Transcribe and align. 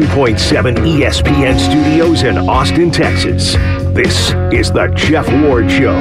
102.7 0.00 0.76
ESPN 0.76 1.58
studios 1.58 2.22
in 2.22 2.38
Austin, 2.48 2.90
Texas. 2.90 3.52
This 3.92 4.30
is 4.50 4.72
The 4.72 4.90
Jeff 4.96 5.30
Ward 5.44 5.70
Show. 5.70 5.98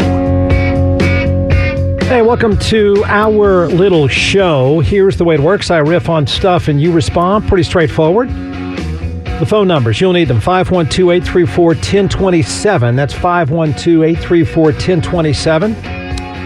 Hey, 2.07 2.21
welcome 2.21 2.57
to 2.59 3.03
our 3.07 3.67
little 3.67 4.07
show. 4.07 4.79
Here's 4.79 5.17
the 5.17 5.25
way 5.25 5.35
it 5.35 5.41
works 5.41 5.69
I 5.69 5.79
riff 5.79 6.07
on 6.07 6.25
stuff 6.27 6.69
and 6.69 6.81
you 6.81 6.93
respond. 6.93 7.49
Pretty 7.49 7.63
straightforward. 7.63 8.29
The 8.29 9.45
phone 9.45 9.67
numbers, 9.67 9.99
you'll 9.99 10.13
need 10.13 10.29
them 10.29 10.39
512 10.39 11.11
834 11.11 11.65
1027. 11.65 12.95
That's 12.95 13.13
512 13.13 14.03
834 14.03 14.63
1027. 14.63 15.75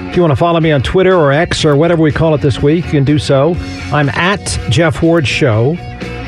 If 0.10 0.16
you 0.16 0.24
want 0.24 0.32
to 0.32 0.36
follow 0.36 0.60
me 0.60 0.72
on 0.72 0.82
Twitter 0.82 1.16
or 1.16 1.32
X 1.32 1.66
or 1.66 1.76
whatever 1.76 2.02
we 2.02 2.12
call 2.12 2.34
it 2.34 2.42
this 2.42 2.64
week, 2.64 2.86
you 2.86 2.92
can 2.92 3.04
do 3.04 3.20
so. 3.20 3.54
I'm 3.92 4.10
at 4.10 4.44
Jeff 4.72 5.04
Ward 5.04 5.28
Show. 5.28 5.76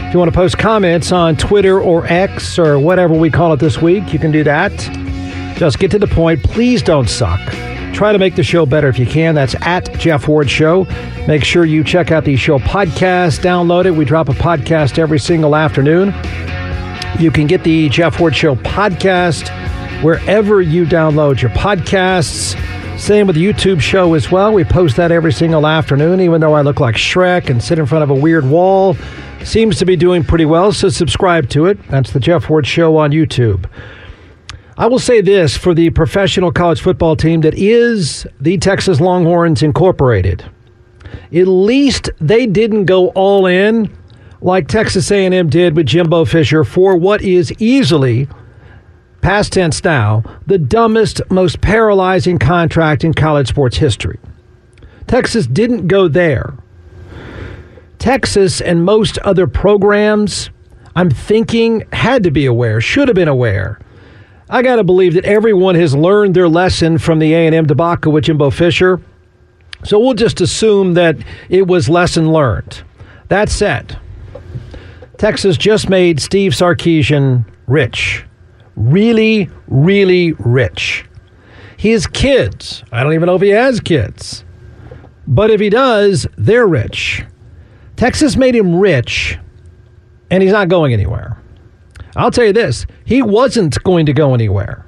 If 0.08 0.14
you 0.14 0.20
want 0.20 0.32
to 0.32 0.36
post 0.36 0.58
comments 0.58 1.12
on 1.12 1.36
Twitter 1.36 1.82
or 1.82 2.06
X 2.06 2.58
or 2.58 2.80
whatever 2.80 3.14
we 3.14 3.30
call 3.30 3.52
it 3.54 3.60
this 3.60 3.82
week, 3.82 4.14
you 4.14 4.20
can 4.20 4.32
do 4.32 4.44
that. 4.46 4.72
Just 5.58 5.80
get 5.80 5.92
to 5.92 6.00
the 6.00 6.08
point. 6.08 6.42
Please 6.44 6.82
don't 6.82 7.10
suck. 7.10 7.40
Try 7.94 8.12
to 8.12 8.20
make 8.20 8.36
the 8.36 8.44
show 8.44 8.66
better 8.66 8.88
if 8.88 9.00
you 9.00 9.06
can. 9.06 9.36
That's 9.36 9.56
at 9.62 9.92
Jeff 9.98 10.28
Ward 10.28 10.50
Show. 10.50 10.86
Make 11.28 11.44
sure 11.44 11.66
you 11.66 11.84
check 11.84 12.12
out 12.12 12.24
the 12.26 12.36
show 12.36 12.60
podcast, 12.60 13.40
download 13.42 13.86
it. 13.86 13.92
We 13.92 14.06
drop 14.06 14.30
a 14.30 14.34
podcast 14.34 15.00
every 15.00 15.20
single 15.20 15.56
afternoon. 15.56 16.14
You 17.20 17.32
can 17.32 17.48
get 17.48 17.64
the 17.64 17.90
Jeff 17.90 18.20
Ward 18.20 18.36
Show 18.36 18.56
podcast 18.56 19.50
wherever 20.04 20.62
you 20.62 20.86
download 20.86 21.42
your 21.42 21.52
podcasts. 21.52 22.60
Same 23.00 23.28
with 23.28 23.36
the 23.38 23.46
YouTube 23.46 23.82
show 23.82 24.14
as 24.14 24.32
well. 24.32 24.54
We 24.54 24.64
post 24.66 24.98
that 24.98 25.12
every 25.12 25.34
single 25.34 25.66
afternoon, 25.66 26.22
even 26.22 26.42
though 26.42 26.54
I 26.54 26.62
look 26.62 26.80
like 26.80 26.96
Shrek 26.96 27.50
and 27.50 27.62
sit 27.64 27.80
in 27.80 27.86
front 27.86 28.04
of 28.04 28.10
a 28.10 28.16
weird 28.16 28.46
wall. 28.46 28.96
Seems 29.46 29.78
to 29.78 29.86
be 29.86 29.96
doing 29.96 30.24
pretty 30.24 30.46
well, 30.46 30.72
so 30.72 30.90
subscribe 30.90 31.50
to 31.50 31.68
it. 31.68 31.78
That's 31.88 32.12
the 32.12 32.20
Jeff 32.20 32.50
Ward 32.50 32.66
Show 32.66 32.98
on 32.98 33.12
YouTube. 33.12 33.70
I 34.76 34.88
will 34.88 35.00
say 35.00 35.22
this 35.22 35.56
for 35.56 35.76
the 35.76 35.92
professional 35.92 36.52
college 36.52 36.82
football 36.82 37.16
team 37.16 37.42
that 37.42 37.54
is 37.54 38.26
the 38.42 38.58
Texas 38.58 39.00
Longhorns 39.00 39.62
Incorporated. 39.62 40.44
At 41.32 41.48
least 41.48 42.10
they 42.20 42.48
didn't 42.48 42.86
go 42.86 43.10
all 43.10 43.46
in 43.46 43.96
like 44.42 44.68
Texas 44.68 45.12
A&M 45.12 45.48
did 45.48 45.76
with 45.76 45.86
Jimbo 45.86 46.26
Fisher 46.26 46.64
for 46.64 46.98
what 46.98 47.22
is 47.22 47.54
easily 47.60 48.28
past 49.22 49.54
tense 49.54 49.84
now, 49.84 50.24
the 50.48 50.58
dumbest, 50.58 51.22
most 51.30 51.62
paralyzing 51.62 52.40
contract 52.40 53.04
in 53.04 53.14
college 53.14 53.50
sports 53.50 53.78
history. 53.78 54.20
Texas 55.06 55.46
didn't 55.46 55.88
go 55.88 56.08
there. 56.08 56.56
Texas 58.00 58.62
and 58.62 58.84
most 58.84 59.18
other 59.20 59.48
programs, 59.48 60.50
I'm 60.96 61.10
thinking, 61.10 61.84
had 61.94 62.24
to 62.24 62.32
be 62.32 62.46
aware, 62.46 62.82
should 62.82 63.08
have 63.08 63.16
been 63.16 63.28
aware. 63.28 63.80
I 64.50 64.62
got 64.62 64.76
to 64.76 64.84
believe 64.84 65.16
that 65.16 65.26
everyone 65.26 65.76
has 65.76 65.96
learned 65.96 66.36
their 66.36 66.48
lesson 66.48 66.98
from 66.98 67.20
the 67.20 67.34
A&M 67.34 67.66
debacle 67.66 68.12
with 68.12 68.26
Jimbo 68.26 68.52
Fisher. 68.52 69.02
So 69.84 70.00
we'll 70.00 70.14
just 70.14 70.42
assume 70.42 70.94
that 70.94 71.18
it 71.50 71.68
was 71.68 71.90
lesson 71.90 72.32
learned. 72.32 72.84
That 73.30 73.50
said, 73.50 74.00
Texas 75.18 75.58
just 75.58 75.90
made 75.90 76.22
Steve 76.22 76.52
Sarkisian 76.52 77.46
rich 77.66 78.26
really, 78.76 79.50
really 79.68 80.34
rich. 80.34 81.06
His 81.78 82.08
kids, 82.08 82.84
I 82.92 83.04
don't 83.04 83.14
even 83.14 83.28
know 83.28 83.36
if 83.36 83.42
he 83.42 83.50
has 83.50 83.80
kids, 83.80 84.44
but 85.28 85.52
if 85.52 85.60
he 85.60 85.70
does, 85.70 86.28
they're 86.38 86.68
rich. 86.68 87.24
Texas 87.96 88.36
made 88.36 88.56
him 88.56 88.76
rich, 88.76 89.38
and 90.30 90.44
he's 90.44 90.52
not 90.52 90.68
going 90.70 90.94
anywhere. 90.94 91.38
I'll 92.16 92.32
tell 92.32 92.46
you 92.46 92.54
this 92.54 92.86
he 93.06 93.22
wasn't 93.22 93.82
going 93.84 94.06
to 94.06 94.14
go 94.14 94.34
anywhere. 94.34 94.86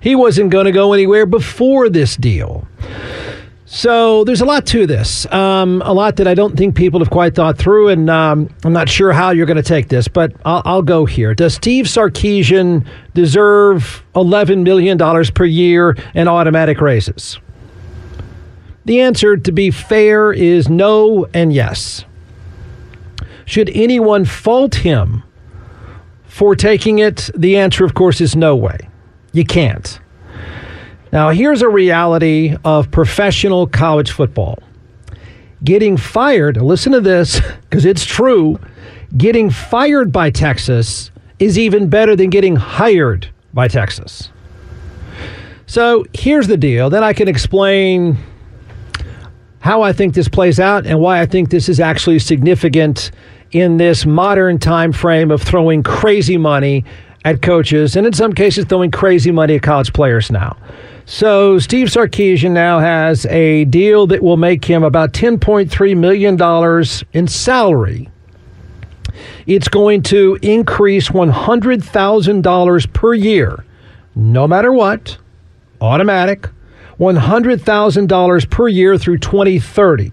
He 0.00 0.14
wasn't 0.14 0.50
going 0.50 0.64
to 0.64 0.72
go 0.72 0.92
anywhere 0.92 1.26
before 1.26 1.88
this 1.88 2.16
deal. 2.16 2.66
So 3.72 4.24
there's 4.24 4.40
a 4.40 4.44
lot 4.44 4.66
to 4.68 4.84
this, 4.84 5.30
um, 5.32 5.80
a 5.84 5.92
lot 5.92 6.16
that 6.16 6.26
I 6.26 6.34
don't 6.34 6.56
think 6.56 6.74
people 6.74 6.98
have 6.98 7.10
quite 7.10 7.36
thought 7.36 7.56
through, 7.56 7.88
and 7.90 8.10
um, 8.10 8.52
I'm 8.64 8.72
not 8.72 8.88
sure 8.88 9.12
how 9.12 9.30
you're 9.30 9.46
going 9.46 9.58
to 9.58 9.62
take 9.62 9.88
this, 9.88 10.08
but 10.08 10.32
I'll, 10.44 10.62
I'll, 10.64 10.82
go 10.82 11.04
here. 11.04 11.36
Does 11.36 11.54
Steve 11.54 11.84
Sarkisian 11.84 12.84
deserve 13.14 14.04
$11 14.16 14.64
million 14.64 14.98
per 15.32 15.44
year 15.44 15.96
and 16.14 16.28
automatic 16.28 16.80
raises? 16.80 17.38
The 18.84 19.00
answer, 19.00 19.36
to 19.36 19.52
be 19.52 19.70
fair, 19.70 20.32
is 20.32 20.68
no 20.68 21.26
and 21.34 21.52
yes. 21.52 22.04
Should 23.44 23.70
anyone 23.74 24.24
fault 24.24 24.76
him 24.76 25.22
for 26.24 26.54
taking 26.54 26.98
it? 26.98 27.30
The 27.36 27.56
answer, 27.56 27.84
of 27.84 27.94
course, 27.94 28.20
is 28.20 28.36
no 28.36 28.56
way. 28.56 28.78
You 29.32 29.44
can't. 29.44 30.00
Now, 31.12 31.30
here's 31.30 31.60
a 31.60 31.68
reality 31.68 32.56
of 32.64 32.90
professional 32.90 33.66
college 33.66 34.12
football. 34.12 34.60
Getting 35.62 35.96
fired, 35.96 36.56
listen 36.56 36.92
to 36.92 37.00
this 37.00 37.40
because 37.62 37.84
it's 37.84 38.04
true, 38.04 38.58
getting 39.16 39.50
fired 39.50 40.12
by 40.12 40.30
Texas 40.30 41.10
is 41.38 41.58
even 41.58 41.88
better 41.88 42.14
than 42.14 42.30
getting 42.30 42.56
hired 42.56 43.28
by 43.52 43.66
Texas. 43.66 44.30
So 45.66 46.04
here's 46.12 46.46
the 46.46 46.56
deal. 46.56 46.90
Then 46.90 47.02
I 47.02 47.12
can 47.12 47.28
explain 47.28 48.16
how 49.60 49.82
I 49.82 49.92
think 49.92 50.14
this 50.14 50.28
plays 50.28 50.58
out 50.58 50.86
and 50.86 50.98
why 50.98 51.20
I 51.20 51.26
think 51.26 51.50
this 51.50 51.68
is 51.68 51.80
actually 51.80 52.18
significant 52.18 53.10
in 53.52 53.76
this 53.76 54.04
modern 54.06 54.58
time 54.58 54.92
frame 54.92 55.30
of 55.30 55.42
throwing 55.42 55.82
crazy 55.82 56.36
money 56.36 56.84
at 57.24 57.42
coaches 57.42 57.96
and 57.96 58.06
in 58.06 58.12
some 58.12 58.32
cases 58.32 58.64
throwing 58.64 58.90
crazy 58.90 59.30
money 59.30 59.56
at 59.56 59.62
college 59.62 59.92
players 59.92 60.30
now. 60.30 60.56
So 61.04 61.58
Steve 61.58 61.88
Sarkisian 61.88 62.52
now 62.52 62.78
has 62.78 63.26
a 63.26 63.64
deal 63.66 64.06
that 64.06 64.22
will 64.22 64.36
make 64.36 64.64
him 64.64 64.82
about 64.82 65.12
$10.3 65.12 65.96
million 65.96 66.84
in 67.12 67.26
salary. 67.26 68.08
It's 69.46 69.68
going 69.68 70.02
to 70.04 70.38
increase 70.40 71.08
$100,000 71.08 72.92
per 72.92 73.14
year, 73.14 73.64
no 74.14 74.46
matter 74.46 74.72
what, 74.72 75.18
automatic, 75.80 76.48
$100,000 77.00 78.50
per 78.50 78.68
year 78.68 78.98
through 78.98 79.18
2030. 79.18 80.12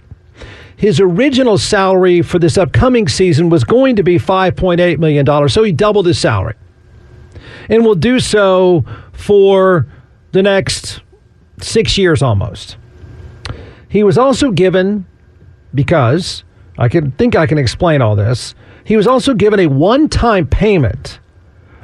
His 0.78 1.00
original 1.00 1.58
salary 1.58 2.22
for 2.22 2.40
this 2.40 2.58
upcoming 2.58 3.08
season 3.08 3.50
was 3.50 3.64
going 3.64 3.98
to 3.98 4.04
be 4.04 4.18
$5.8 4.18 4.98
million, 5.00 5.50
so 5.50 5.64
he 5.64 5.72
doubled 5.72 6.06
his 6.06 6.18
salary. 6.18 6.56
And 7.68 7.84
will 7.84 7.96
do 7.96 8.20
so 8.20 8.86
for 9.12 9.86
the 10.32 10.42
next 10.42 11.02
six 11.60 11.98
years 11.98 12.22
almost. 12.22 12.78
He 13.90 14.04
was 14.04 14.18
also 14.18 14.52
given, 14.52 15.06
because 15.74 16.44
I 16.78 16.88
can 16.88 17.12
think 17.12 17.36
I 17.36 17.48
can 17.48 17.58
explain 17.58 18.02
all 18.02 18.16
this, 18.16 18.56
he 18.86 18.96
was 18.96 19.08
also 19.08 19.34
given 19.34 19.60
a 19.60 19.68
one 19.68 20.08
time 20.08 20.48
payment 20.48 21.20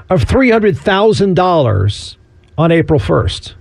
of 0.10 0.24
$300,000 0.26 2.18
on 2.58 2.72
April 2.72 3.00
1st. 3.00 3.56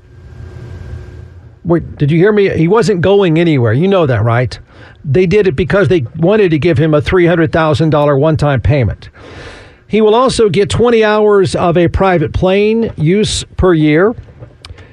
Wait, 1.64 1.96
did 1.96 2.10
you 2.10 2.18
hear 2.18 2.32
me? 2.32 2.48
He 2.50 2.66
wasn't 2.66 3.02
going 3.02 3.38
anywhere. 3.38 3.72
You 3.72 3.86
know 3.86 4.04
that, 4.06 4.24
right? 4.24 4.58
They 5.04 5.26
did 5.26 5.46
it 5.46 5.54
because 5.54 5.86
they 5.88 6.00
wanted 6.16 6.50
to 6.50 6.58
give 6.58 6.78
him 6.78 6.94
a 6.94 7.00
$300,000 7.00 8.18
one 8.18 8.36
time 8.36 8.60
payment. 8.60 9.10
He 9.86 10.00
will 10.00 10.14
also 10.14 10.48
get 10.48 10.70
20 10.70 11.04
hours 11.04 11.54
of 11.54 11.76
a 11.76 11.86
private 11.88 12.32
plane 12.32 12.92
use 12.96 13.44
per 13.56 13.74
year. 13.74 14.14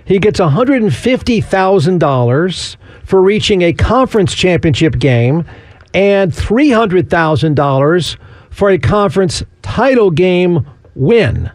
He 0.06 0.20
gets 0.20 0.40
$150,000 0.40 2.76
for 3.04 3.22
reaching 3.22 3.62
a 3.62 3.74
conference 3.74 4.36
championship 4.36 5.00
game 5.00 5.46
and 5.94 6.32
$300,000 6.32 8.18
for 8.50 8.70
a 8.70 8.78
conference 8.78 9.44
title 9.62 10.12
game 10.12 10.68
win. 10.96 11.50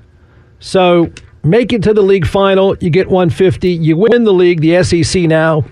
So 0.58 1.12
make 1.44 1.72
it 1.72 1.82
to 1.84 1.94
the 1.94 2.02
league 2.02 2.26
final, 2.26 2.76
you 2.78 2.90
get 2.90 3.08
150. 3.08 3.68
You 3.68 3.96
win 3.96 4.24
the 4.24 4.32
league, 4.32 4.60
the 4.60 4.82
SEC 4.82 5.22
now 5.22 5.64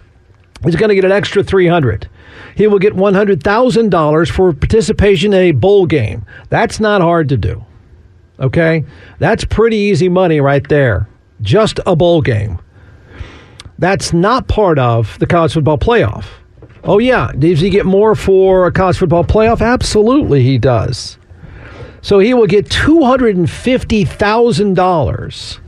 He's 0.64 0.76
going 0.76 0.90
to 0.90 0.94
get 0.94 1.04
an 1.04 1.12
extra 1.12 1.42
300. 1.42 2.08
He 2.54 2.69
will 2.69 2.78
get 2.78 2.94
$100,000 2.94 4.30
for 4.30 4.52
participation 4.52 5.32
in 5.32 5.40
a 5.40 5.52
bowl 5.52 5.86
game. 5.86 6.26
That's 6.50 6.78
not 6.78 7.00
hard 7.00 7.30
to 7.30 7.36
do. 7.36 7.64
Okay? 8.38 8.84
That's 9.19 9.44
pretty 9.44 9.76
easy 9.76 10.08
money 10.08 10.40
right 10.40 10.69
there. 10.69 11.08
Just 11.40 11.80
a 11.86 11.96
bowl 11.96 12.22
game. 12.22 12.60
That's 13.78 14.12
not 14.12 14.46
part 14.46 14.78
of 14.78 15.19
the 15.19 15.26
college 15.26 15.54
football 15.54 15.78
playoff. 15.78 16.26
Oh, 16.84 16.98
yeah. 16.98 17.32
Does 17.36 17.60
he 17.60 17.70
get 17.70 17.86
more 17.86 18.14
for 18.14 18.66
a 18.66 18.72
college 18.72 18.98
football 18.98 19.24
playoff? 19.24 19.60
Absolutely, 19.60 20.42
he 20.42 20.58
does. 20.58 21.19
So 22.02 22.20
he 22.20 22.34
will 22.34 22.46
get 22.46 22.69
$250,000 22.69 25.62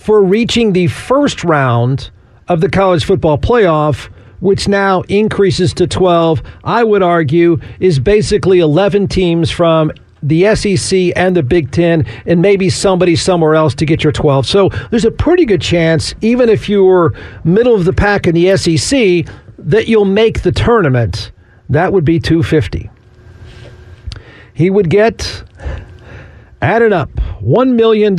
for 0.00 0.22
reaching 0.22 0.72
the 0.72 0.86
first 0.86 1.44
round 1.44 2.10
of 2.48 2.62
the 2.62 2.70
college 2.70 3.04
football 3.04 3.36
playoff, 3.36 4.06
which 4.40 4.66
now 4.66 5.02
increases 5.02 5.74
to 5.74 5.86
12. 5.86 6.42
I 6.64 6.82
would 6.82 7.02
argue 7.02 7.60
is 7.80 7.98
basically 7.98 8.60
11 8.60 9.08
teams 9.08 9.50
from 9.50 9.92
the 10.22 10.54
SEC 10.54 11.12
and 11.16 11.36
the 11.36 11.42
Big 11.42 11.70
Ten, 11.70 12.06
and 12.24 12.40
maybe 12.40 12.70
somebody 12.70 13.14
somewhere 13.14 13.54
else 13.54 13.74
to 13.74 13.84
get 13.84 14.02
your 14.02 14.12
12. 14.12 14.46
So 14.46 14.70
there's 14.90 15.04
a 15.04 15.10
pretty 15.10 15.44
good 15.44 15.60
chance, 15.60 16.14
even 16.22 16.48
if 16.48 16.66
you're 16.66 17.12
middle 17.44 17.74
of 17.74 17.84
the 17.84 17.92
pack 17.92 18.26
in 18.26 18.34
the 18.34 18.56
SEC, 18.56 19.26
that 19.58 19.86
you'll 19.86 20.06
make 20.06 20.42
the 20.42 20.52
tournament. 20.52 21.30
That 21.68 21.92
would 21.92 22.06
be 22.06 22.18
250. 22.18 22.90
He 24.54 24.70
would 24.70 24.88
get 24.88 25.42
added 26.62 26.94
up 26.94 27.10
$1 27.42 27.74
million 27.74 28.16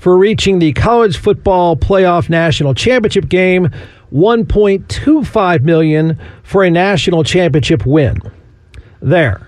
for 0.00 0.16
reaching 0.16 0.58
the 0.58 0.72
college 0.72 1.18
football 1.18 1.76
playoff 1.76 2.30
national 2.30 2.72
championship 2.72 3.28
game, 3.28 3.68
1.25 4.12 5.62
million 5.62 6.18
for 6.42 6.64
a 6.64 6.70
national 6.70 7.22
championship 7.22 7.84
win. 7.84 8.18
There. 9.02 9.46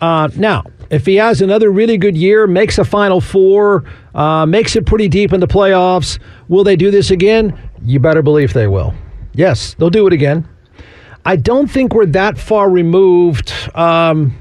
Uh, 0.00 0.30
now, 0.36 0.64
if 0.88 1.04
he 1.04 1.16
has 1.16 1.42
another 1.42 1.70
really 1.70 1.98
good 1.98 2.16
year, 2.16 2.46
makes 2.46 2.78
a 2.78 2.84
Final 2.84 3.20
Four, 3.20 3.84
uh, 4.14 4.46
makes 4.46 4.74
it 4.74 4.86
pretty 4.86 5.06
deep 5.06 5.34
in 5.34 5.40
the 5.40 5.46
playoffs, 5.46 6.18
will 6.48 6.64
they 6.64 6.76
do 6.76 6.90
this 6.90 7.10
again? 7.10 7.56
You 7.84 8.00
better 8.00 8.22
believe 8.22 8.54
they 8.54 8.68
will. 8.68 8.94
Yes, 9.34 9.74
they'll 9.74 9.90
do 9.90 10.06
it 10.06 10.14
again. 10.14 10.48
I 11.26 11.36
don't 11.36 11.70
think 11.70 11.94
we're 11.94 12.06
that 12.06 12.38
far 12.38 12.70
removed. 12.70 13.52
Um, 13.74 14.34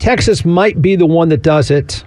Texas 0.00 0.44
might 0.44 0.82
be 0.82 0.96
the 0.96 1.06
one 1.06 1.28
that 1.28 1.42
does 1.42 1.70
it, 1.70 2.04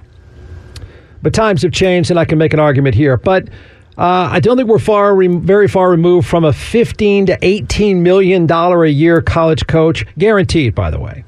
but 1.21 1.33
times 1.33 1.62
have 1.62 1.71
changed, 1.71 2.10
and 2.10 2.19
I 2.19 2.25
can 2.25 2.38
make 2.38 2.54
an 2.54 2.60
argument 2.60 2.95
here. 2.95 3.18
But 3.18 3.50
uh, 3.98 4.30
I 4.31 4.39
don't 4.39 4.57
think 4.57 4.69
we're 4.69 4.80
far, 4.80 5.16
very 5.16 5.68
far 5.68 5.89
removed 5.89 6.27
from 6.27 6.45
a 6.45 6.54
15 6.54 7.25
to 7.27 7.38
18 7.42 8.01
million 8.04 8.45
dollar 8.45 8.86
a 8.86 8.89
year 8.89 9.21
college 9.21 9.68
coach, 9.68 10.06
guaranteed, 10.18 10.75
by 10.75 10.89
the 10.89 11.00
way 11.00 11.24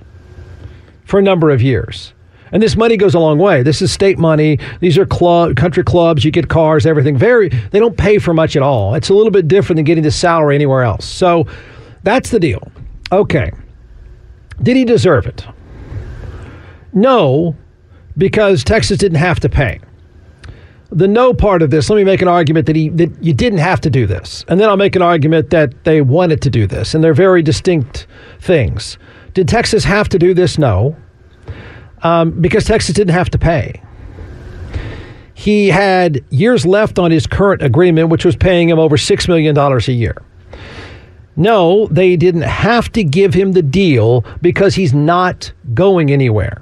for 1.12 1.20
a 1.20 1.22
number 1.22 1.50
of 1.50 1.62
years. 1.62 2.14
And 2.54 2.64
this 2.64 2.78
money 2.78 2.96
goes 2.96 3.14
a 3.14 3.20
long 3.20 3.38
way. 3.38 3.64
This 3.64 3.82
is 3.82 3.92
state 3.92 4.18
money. 4.18 4.60
These 4.80 4.98
are 4.98 5.06
club, 5.06 5.58
country 5.58 5.84
clubs. 5.84 6.24
You 6.24 6.32
get 6.32 6.48
cars, 6.48 6.86
everything. 6.86 7.18
Very, 7.18 7.50
they 7.50 7.80
don't 7.80 7.98
pay 7.98 8.18
for 8.18 8.34
much 8.34 8.56
at 8.56 8.62
all. 8.62 8.96
It's 8.96 9.10
a 9.10 9.14
little 9.14 9.32
bit 9.32 9.50
different 9.50 9.76
than 9.76 9.84
getting 9.84 10.06
the 10.06 10.12
salary 10.12 10.56
anywhere 10.56 10.84
else. 10.84 11.06
So 11.06 11.48
that's 12.04 12.30
the 12.30 12.40
deal. 12.40 12.72
Okay. 13.12 13.52
Did 14.64 14.78
he 14.78 14.86
deserve 14.86 15.26
it? 15.28 15.46
No, 16.94 17.58
because 18.22 18.64
Texas 18.64 19.00
didn't 19.00 19.18
have 19.18 19.40
to 19.40 19.50
pay. 19.50 19.80
The 20.92 21.08
no 21.08 21.34
part 21.34 21.64
of 21.64 21.72
this, 21.72 21.90
let 21.90 21.96
me 21.96 22.04
make 22.04 22.22
an 22.22 22.28
argument 22.28 22.68
that 22.68 22.76
he 22.76 22.90
that 22.90 23.12
you 23.20 23.34
didn't 23.34 23.58
have 23.58 23.82
to 23.82 23.90
do 23.90 24.06
this. 24.06 24.46
And 24.48 24.60
then 24.60 24.70
I'll 24.70 24.78
make 24.78 24.96
an 24.96 25.02
argument 25.02 25.50
that 25.50 25.86
they 25.86 26.02
wanted 26.02 26.40
to 26.44 26.52
do 26.52 26.68
this. 26.68 26.94
And 26.94 27.04
they're 27.04 27.16
very 27.16 27.42
distinct 27.42 28.06
things. 28.40 29.00
Did 29.34 29.48
Texas 29.48 29.84
have 29.86 30.08
to 30.10 30.20
do 30.20 30.36
this? 30.36 30.60
No, 30.60 30.96
um, 32.04 32.40
because 32.40 32.64
Texas 32.64 32.94
didn't 32.94 33.16
have 33.16 33.32
to 33.32 33.40
pay. 33.40 33.82
He 35.34 35.70
had 35.70 36.24
years 36.30 36.64
left 36.64 37.00
on 37.00 37.10
his 37.10 37.26
current 37.26 37.64
agreement, 37.64 38.10
which 38.10 38.24
was 38.24 38.36
paying 38.36 38.70
him 38.70 38.78
over 38.78 38.98
$6 38.98 39.28
million 39.28 39.58
a 39.58 39.92
year. 39.92 40.22
No, 41.36 41.88
they 41.88 42.18
didn't 42.18 42.44
have 42.44 42.92
to 42.92 43.04
give 43.04 43.34
him 43.34 43.54
the 43.54 43.64
deal 43.64 44.24
because 44.44 44.76
he's 44.76 44.94
not 44.94 45.52
going 45.74 46.12
anywhere. 46.12 46.62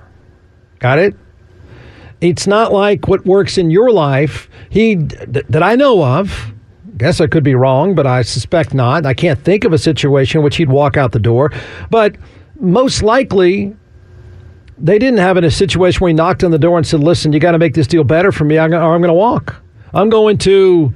Got 0.79 0.99
it? 0.99 1.15
It's 2.21 2.47
not 2.47 2.73
like 2.73 3.07
what 3.07 3.25
works 3.25 3.57
in 3.57 3.69
your 3.69 3.91
life. 3.91 4.49
He 4.69 4.95
that 4.95 5.63
I 5.63 5.75
know 5.75 6.03
of. 6.03 6.53
Guess 6.97 7.21
I 7.21 7.27
could 7.27 7.45
be 7.45 7.55
wrong, 7.55 7.95
but 7.95 8.05
I 8.05 8.23
suspect 8.23 8.73
not. 8.73 9.05
I 9.05 9.13
can't 9.13 9.39
think 9.39 9.63
of 9.63 9.71
a 9.71 9.77
situation 9.77 10.39
in 10.39 10.43
which 10.43 10.57
he'd 10.57 10.69
walk 10.69 10.97
out 10.97 11.13
the 11.13 11.19
door. 11.19 11.49
But 11.89 12.17
most 12.59 13.01
likely 13.03 13.73
they 14.77 14.99
didn't 14.99 15.19
have 15.19 15.37
in 15.37 15.45
a 15.45 15.51
situation 15.51 16.01
where 16.01 16.09
he 16.09 16.13
knocked 16.13 16.43
on 16.43 16.51
the 16.51 16.59
door 16.59 16.77
and 16.77 16.85
said, 16.85 17.01
"Listen, 17.01 17.31
you 17.31 17.39
got 17.39 17.51
to 17.51 17.59
make 17.59 17.73
this 17.73 17.87
deal 17.87 18.03
better 18.03 18.33
for 18.33 18.43
me, 18.43 18.57
or 18.57 18.63
I'm 18.63 18.69
going 18.69 19.03
to 19.03 19.13
walk. 19.13 19.55
I'm 19.93 20.09
going 20.09 20.37
to 20.39 20.93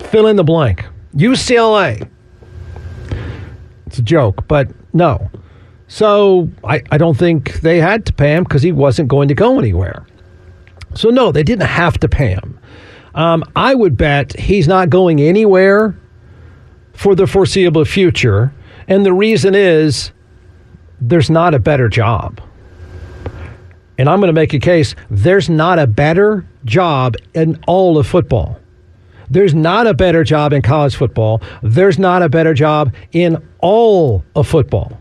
fill 0.00 0.26
in 0.26 0.36
the 0.36 0.44
blank." 0.44 0.86
UCLA. 1.14 2.08
It's 3.86 3.98
a 3.98 4.02
joke, 4.02 4.46
but 4.48 4.68
no. 4.92 5.30
So 5.88 6.50
I, 6.62 6.82
I 6.90 6.98
don't 6.98 7.16
think 7.16 7.60
they 7.60 7.80
had 7.80 8.06
to 8.06 8.12
pay 8.12 8.34
him 8.34 8.44
because 8.44 8.62
he 8.62 8.72
wasn't 8.72 9.08
going 9.08 9.28
to 9.28 9.34
go 9.34 9.58
anywhere. 9.58 10.06
So 10.94 11.10
no, 11.10 11.32
they 11.32 11.42
didn't 11.42 11.66
have 11.66 11.98
to 11.98 12.08
pay 12.08 12.28
him. 12.28 12.58
Um, 13.14 13.42
I 13.56 13.74
would 13.74 13.96
bet 13.96 14.38
he's 14.38 14.68
not 14.68 14.90
going 14.90 15.20
anywhere 15.20 15.98
for 16.92 17.14
the 17.14 17.26
foreseeable 17.26 17.84
future 17.84 18.52
and 18.88 19.04
the 19.04 19.12
reason 19.12 19.54
is 19.54 20.12
there's 21.00 21.30
not 21.30 21.54
a 21.54 21.58
better 21.58 21.88
job. 21.88 22.40
And 23.98 24.08
I'm 24.08 24.20
going 24.20 24.28
to 24.28 24.32
make 24.32 24.54
a 24.54 24.58
case 24.58 24.94
there's 25.10 25.50
not 25.50 25.78
a 25.78 25.86
better 25.86 26.46
job 26.64 27.16
in 27.34 27.60
all 27.66 27.98
of 27.98 28.06
football. 28.06 28.58
There's 29.30 29.54
not 29.54 29.86
a 29.86 29.92
better 29.92 30.24
job 30.24 30.54
in 30.54 30.62
college 30.62 30.96
football. 30.96 31.42
There's 31.62 31.98
not 31.98 32.22
a 32.22 32.30
better 32.30 32.54
job 32.54 32.94
in 33.12 33.46
all 33.58 34.24
of 34.34 34.48
football. 34.48 34.98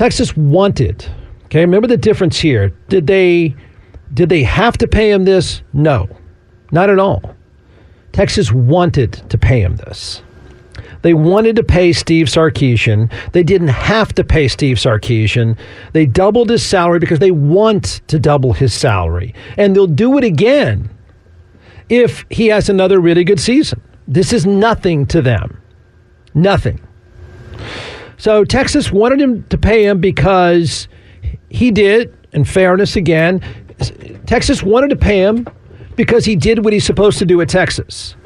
Texas 0.00 0.34
wanted. 0.34 1.04
Okay, 1.44 1.60
remember 1.60 1.86
the 1.86 1.98
difference 1.98 2.40
here. 2.40 2.70
Did 2.88 3.06
they 3.06 3.54
did 4.14 4.30
they 4.30 4.42
have 4.44 4.78
to 4.78 4.88
pay 4.88 5.10
him 5.10 5.24
this? 5.26 5.60
No. 5.74 6.08
Not 6.72 6.88
at 6.88 6.98
all. 6.98 7.36
Texas 8.12 8.50
wanted 8.50 9.12
to 9.28 9.36
pay 9.36 9.60
him 9.60 9.76
this. 9.76 10.22
They 11.02 11.12
wanted 11.12 11.54
to 11.56 11.62
pay 11.62 11.92
Steve 11.92 12.28
Sarkisian. 12.28 13.12
They 13.32 13.42
didn't 13.42 13.68
have 13.68 14.14
to 14.14 14.24
pay 14.24 14.48
Steve 14.48 14.78
Sarkisian. 14.78 15.58
They 15.92 16.06
doubled 16.06 16.48
his 16.48 16.64
salary 16.64 16.98
because 16.98 17.18
they 17.18 17.30
want 17.30 18.00
to 18.08 18.18
double 18.18 18.54
his 18.54 18.72
salary. 18.72 19.34
And 19.58 19.76
they'll 19.76 19.86
do 19.86 20.16
it 20.16 20.24
again 20.24 20.88
if 21.90 22.24
he 22.30 22.46
has 22.46 22.70
another 22.70 23.00
really 23.00 23.22
good 23.22 23.38
season. 23.38 23.82
This 24.08 24.32
is 24.32 24.46
nothing 24.46 25.04
to 25.08 25.20
them. 25.20 25.60
Nothing. 26.32 26.80
So 28.20 28.44
Texas 28.44 28.92
wanted 28.92 29.18
him 29.18 29.44
to 29.44 29.56
pay 29.56 29.86
him 29.86 29.98
because 29.98 30.88
he 31.48 31.70
did, 31.70 32.14
in 32.32 32.44
fairness 32.44 32.94
again, 32.94 33.40
Texas 34.26 34.62
wanted 34.62 34.88
to 34.90 34.96
pay 34.96 35.20
him 35.20 35.48
because 35.96 36.26
he 36.26 36.36
did 36.36 36.62
what 36.62 36.74
he's 36.74 36.84
supposed 36.84 37.18
to 37.20 37.24
do 37.24 37.40
at 37.40 37.48
Texas. 37.48 38.16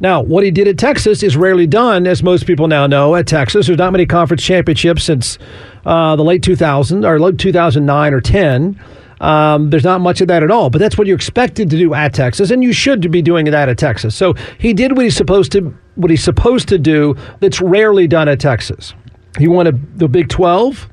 Now, 0.00 0.20
what 0.20 0.44
he 0.44 0.50
did 0.50 0.68
at 0.68 0.76
Texas 0.76 1.22
is 1.22 1.34
rarely 1.34 1.66
done, 1.66 2.06
as 2.06 2.22
most 2.22 2.46
people 2.46 2.68
now 2.68 2.86
know. 2.86 3.14
At 3.14 3.26
Texas, 3.26 3.68
there's 3.68 3.78
not 3.78 3.90
many 3.90 4.04
conference 4.04 4.42
championships 4.42 5.02
since 5.02 5.38
uh, 5.86 6.14
the 6.16 6.22
late 6.22 6.42
2000s 6.42 7.06
or 7.06 7.18
late 7.18 7.38
2009 7.38 8.12
or 8.12 8.20
10. 8.20 8.78
Um, 9.24 9.70
there's 9.70 9.84
not 9.84 10.00
much 10.00 10.20
of 10.20 10.28
that 10.28 10.42
at 10.42 10.50
all, 10.50 10.70
but 10.70 10.78
that's 10.78 10.98
what 10.98 11.06
you're 11.06 11.16
expected 11.16 11.70
to 11.70 11.78
do 11.78 11.94
at 11.94 12.12
Texas, 12.12 12.50
and 12.50 12.62
you 12.62 12.72
should 12.72 13.10
be 13.10 13.22
doing 13.22 13.46
that 13.46 13.68
at 13.68 13.78
Texas. 13.78 14.14
So 14.14 14.34
he 14.58 14.72
did 14.72 14.96
what 14.96 15.04
he's 15.04 15.16
supposed 15.16 15.52
to 15.52 15.74
what 15.94 16.10
he's 16.10 16.22
supposed 16.22 16.68
to 16.68 16.78
do. 16.78 17.16
That's 17.40 17.60
rarely 17.60 18.06
done 18.06 18.28
at 18.28 18.40
Texas. 18.40 18.94
He 19.38 19.48
won 19.48 19.66
a, 19.66 19.72
the 19.96 20.08
Big 20.08 20.28
12, 20.28 20.88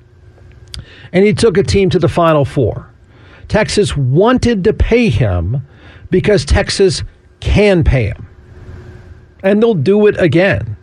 and 1.12 1.26
he 1.26 1.34
took 1.34 1.58
a 1.58 1.64
team 1.64 1.90
to 1.90 2.00
the 2.00 2.08
Final 2.08 2.46
Four. 2.46 2.90
Texas 3.48 3.98
wanted 3.98 4.64
to 4.64 4.74
pay 4.74 5.10
him 5.10 5.62
because 6.10 6.46
Texas 6.46 7.04
can 7.42 7.84
pay 7.84 8.06
him 8.06 8.28
and 9.44 9.62
they'll 9.62 9.74
do 9.74 10.08
it 10.08 10.20
again. 10.20 10.78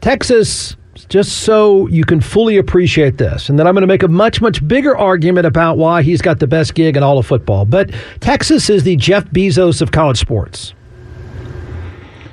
Texas, 0.00 0.76
just 1.08 1.38
so 1.38 1.86
you 1.88 2.04
can 2.04 2.20
fully 2.20 2.58
appreciate 2.58 3.16
this, 3.16 3.48
and 3.48 3.58
then 3.58 3.66
I'm 3.66 3.74
going 3.74 3.82
to 3.82 3.86
make 3.86 4.02
a 4.02 4.08
much, 4.08 4.40
much 4.40 4.66
bigger 4.66 4.96
argument 4.96 5.46
about 5.46 5.78
why 5.78 6.02
he's 6.02 6.20
got 6.20 6.38
the 6.38 6.46
best 6.46 6.74
gig 6.74 6.96
in 6.96 7.02
all 7.02 7.18
of 7.18 7.26
football. 7.26 7.64
But 7.64 7.90
Texas 8.20 8.68
is 8.68 8.84
the 8.84 8.96
Jeff 8.96 9.24
Bezos 9.26 9.80
of 9.80 9.90
college 9.90 10.18
sports. 10.18 10.74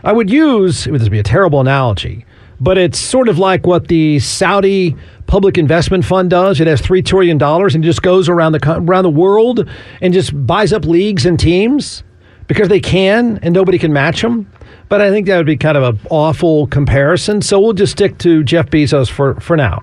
I 0.03 0.11
would 0.11 0.29
use, 0.29 0.83
this 0.83 1.01
would 1.01 1.11
be 1.11 1.19
a 1.19 1.23
terrible 1.23 1.61
analogy, 1.61 2.25
but 2.59 2.77
it's 2.77 2.99
sort 2.99 3.29
of 3.29 3.39
like 3.39 3.65
what 3.65 3.87
the 3.87 4.19
Saudi 4.19 4.95
Public 5.25 5.57
Investment 5.57 6.05
Fund 6.05 6.29
does. 6.29 6.59
It 6.59 6.67
has 6.67 6.81
$3 6.81 7.03
trillion 7.03 7.41
and 7.41 7.83
just 7.83 8.01
goes 8.01 8.29
around 8.29 8.51
the, 8.51 8.77
around 8.77 9.03
the 9.03 9.09
world 9.09 9.67
and 10.01 10.13
just 10.13 10.45
buys 10.45 10.71
up 10.71 10.85
leagues 10.85 11.25
and 11.25 11.39
teams 11.39 12.03
because 12.47 12.67
they 12.69 12.79
can 12.79 13.39
and 13.41 13.53
nobody 13.53 13.79
can 13.79 13.91
match 13.91 14.21
them. 14.21 14.49
But 14.87 15.01
I 15.01 15.09
think 15.09 15.27
that 15.27 15.37
would 15.37 15.45
be 15.45 15.57
kind 15.57 15.77
of 15.77 15.95
an 15.95 16.07
awful 16.09 16.67
comparison. 16.67 17.41
So 17.41 17.59
we'll 17.59 17.73
just 17.73 17.93
stick 17.93 18.17
to 18.19 18.43
Jeff 18.43 18.69
Bezos 18.69 19.09
for, 19.09 19.39
for 19.39 19.57
now. 19.57 19.81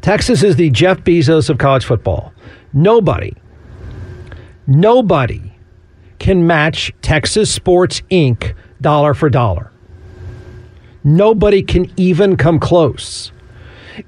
Texas 0.00 0.42
is 0.42 0.56
the 0.56 0.70
Jeff 0.70 0.98
Bezos 0.98 1.48
of 1.50 1.58
college 1.58 1.84
football. 1.84 2.32
Nobody, 2.72 3.34
nobody 4.66 5.52
can 6.18 6.46
match 6.46 6.92
Texas 7.02 7.52
Sports 7.52 8.02
Inc. 8.10 8.54
dollar 8.80 9.14
for 9.14 9.30
dollar. 9.30 9.70
Nobody 11.04 11.62
can 11.62 11.90
even 11.96 12.36
come 12.36 12.58
close. 12.58 13.30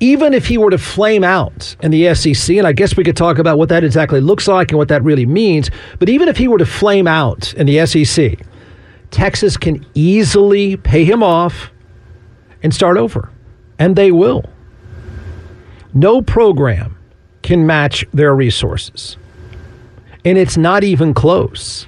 Even 0.00 0.34
if 0.34 0.46
he 0.46 0.58
were 0.58 0.70
to 0.70 0.78
flame 0.78 1.25
out 1.25 1.76
in 1.82 1.90
the 1.90 2.14
SEC, 2.14 2.56
and 2.56 2.66
I 2.66 2.72
guess 2.72 2.96
we 2.96 3.04
could 3.04 3.16
talk 3.16 3.38
about 3.38 3.56
what 3.56 3.68
that 3.70 3.84
exactly 3.84 4.20
looks 4.20 4.46
like 4.46 4.70
and 4.70 4.78
what 4.78 4.88
that 4.88 5.02
really 5.02 5.25
means, 5.25 5.70
but 5.98 6.08
even 6.08 6.28
if 6.28 6.37
he 6.37 6.48
were 6.48 6.58
to 6.58 6.66
flame 6.66 7.06
out 7.06 7.54
in 7.54 7.66
the 7.66 7.87
SEC, 7.87 8.38
Texas 9.10 9.56
can 9.56 9.84
easily 9.94 10.76
pay 10.76 11.04
him 11.04 11.22
off 11.22 11.70
and 12.62 12.74
start 12.74 12.96
over. 12.96 13.30
And 13.78 13.96
they 13.96 14.10
will. 14.10 14.44
No 15.94 16.20
program 16.22 16.98
can 17.42 17.66
match 17.66 18.04
their 18.12 18.34
resources. 18.34 19.16
And 20.24 20.36
it's 20.36 20.56
not 20.56 20.84
even 20.84 21.14
close. 21.14 21.86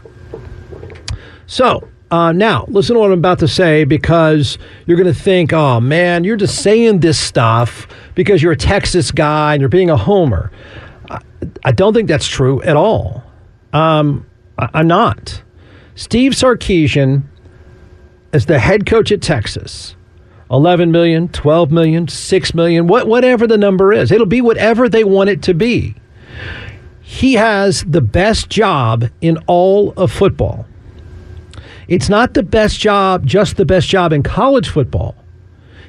So, 1.46 1.88
uh, 2.10 2.32
now, 2.32 2.64
listen 2.68 2.94
to 2.94 3.00
what 3.00 3.12
I'm 3.12 3.18
about 3.18 3.38
to 3.40 3.48
say 3.48 3.84
because 3.84 4.58
you're 4.86 4.96
going 4.96 5.12
to 5.12 5.20
think, 5.20 5.52
oh 5.52 5.80
man, 5.80 6.24
you're 6.24 6.36
just 6.36 6.62
saying 6.62 7.00
this 7.00 7.18
stuff 7.18 7.86
because 8.14 8.42
you're 8.42 8.52
a 8.52 8.56
Texas 8.56 9.12
guy 9.12 9.54
and 9.54 9.60
you're 9.60 9.68
being 9.68 9.90
a 9.90 9.96
homer. 9.96 10.50
I, 11.08 11.20
I 11.64 11.72
don't 11.72 11.92
think 11.92 12.08
that's 12.08 12.26
true 12.26 12.62
at 12.62 12.76
all. 12.76 13.22
Um, 13.72 14.26
I, 14.58 14.70
I'm 14.74 14.88
not. 14.88 15.42
Steve 15.94 16.32
Sarkisian, 16.32 17.22
as 18.32 18.46
the 18.46 18.58
head 18.58 18.86
coach 18.86 19.10
at 19.12 19.20
Texas, 19.20 19.96
11 20.50 20.90
million, 20.90 21.28
12 21.28 21.70
million, 21.70 22.08
6 22.08 22.54
million, 22.54 22.86
what, 22.86 23.06
whatever 23.06 23.46
the 23.46 23.58
number 23.58 23.92
is. 23.92 24.10
It'll 24.10 24.26
be 24.26 24.40
whatever 24.40 24.88
they 24.88 25.04
want 25.04 25.30
it 25.30 25.42
to 25.42 25.54
be. 25.54 25.94
He 27.00 27.34
has 27.34 27.84
the 27.84 28.00
best 28.00 28.48
job 28.50 29.06
in 29.20 29.38
all 29.46 29.92
of 29.96 30.12
football. 30.12 30.66
It's 31.88 32.08
not 32.08 32.34
the 32.34 32.42
best 32.42 32.78
job, 32.78 33.26
just 33.26 33.56
the 33.56 33.64
best 33.64 33.88
job 33.88 34.12
in 34.12 34.22
college 34.22 34.68
football. 34.68 35.16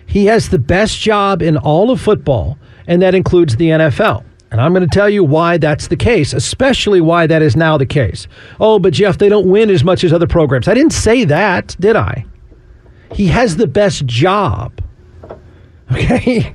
He 0.06 0.26
has 0.26 0.50
the 0.50 0.60
best 0.60 1.00
job 1.00 1.42
in 1.42 1.58
all 1.58 1.92
of 1.92 2.02
football, 2.02 2.58
and 2.88 3.02
that 3.02 3.14
includes 3.14 3.56
the 3.56 3.70
NFL. 3.70 4.24
And 4.52 4.60
I'm 4.60 4.74
going 4.74 4.88
to 4.88 4.94
tell 4.94 5.10
you 5.10 5.24
why 5.24 5.58
that's 5.58 5.88
the 5.88 5.96
case, 5.96 6.34
especially 6.34 7.00
why 7.00 7.26
that 7.26 7.42
is 7.42 7.56
now 7.56 7.78
the 7.78 7.86
case. 7.86 8.28
Oh, 8.60 8.80
but 8.80 8.92
Jeff, 8.92 9.18
they 9.18 9.30
don't 9.30 9.50
win 9.50 9.70
as 9.70 9.84
much 9.84 10.04
as 10.04 10.12
other 10.12 10.28
programs. 10.28 10.68
I 10.68 10.74
didn't 10.74 10.92
say 10.92 11.24
that, 11.24 11.76
did 11.80 11.96
I? 11.96 12.26
He 13.14 13.28
has 13.28 13.56
the 13.56 13.68
best 13.68 14.06
job. 14.06 14.82
Okay? 15.94 16.54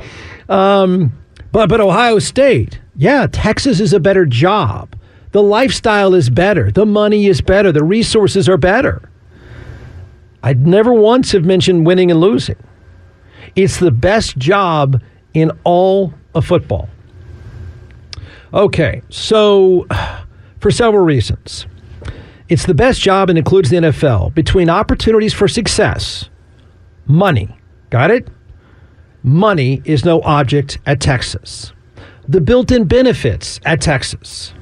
Um, 0.48 1.12
but, 1.52 1.68
but 1.68 1.78
Ohio 1.78 2.18
State, 2.20 2.80
yeah, 2.96 3.26
Texas 3.30 3.80
is 3.80 3.92
a 3.92 4.00
better 4.00 4.24
job. 4.24 4.96
The 5.32 5.42
lifestyle 5.42 6.14
is 6.14 6.30
better. 6.30 6.70
The 6.70 6.86
money 6.86 7.26
is 7.26 7.42
better. 7.42 7.70
The 7.70 7.84
resources 7.84 8.48
are 8.48 8.56
better. 8.56 9.10
I'd 10.42 10.66
never 10.66 10.94
once 10.94 11.32
have 11.32 11.44
mentioned 11.44 11.84
winning 11.84 12.10
and 12.10 12.18
losing. 12.18 12.56
It's 13.56 13.78
the 13.78 13.90
best 13.90 14.38
job 14.38 15.02
in 15.34 15.50
all 15.64 16.14
of 16.34 16.46
football. 16.46 16.88
Okay, 18.56 19.02
so 19.10 19.86
for 20.60 20.70
several 20.70 21.04
reasons. 21.04 21.66
It's 22.48 22.64
the 22.64 22.72
best 22.72 23.02
job 23.02 23.28
and 23.28 23.36
includes 23.36 23.68
the 23.68 23.76
NFL 23.76 24.34
between 24.34 24.70
opportunities 24.70 25.34
for 25.34 25.46
success 25.46 26.30
Money. 27.04 27.54
Got 27.90 28.10
it? 28.10 28.28
Money 29.22 29.82
is 29.84 30.06
no 30.06 30.22
object 30.22 30.78
at 30.86 31.00
Texas. 31.00 31.74
The 32.26 32.40
built 32.40 32.70
in 32.72 32.86
benefits 32.86 33.60
at 33.66 33.82
Texas. 33.82 34.54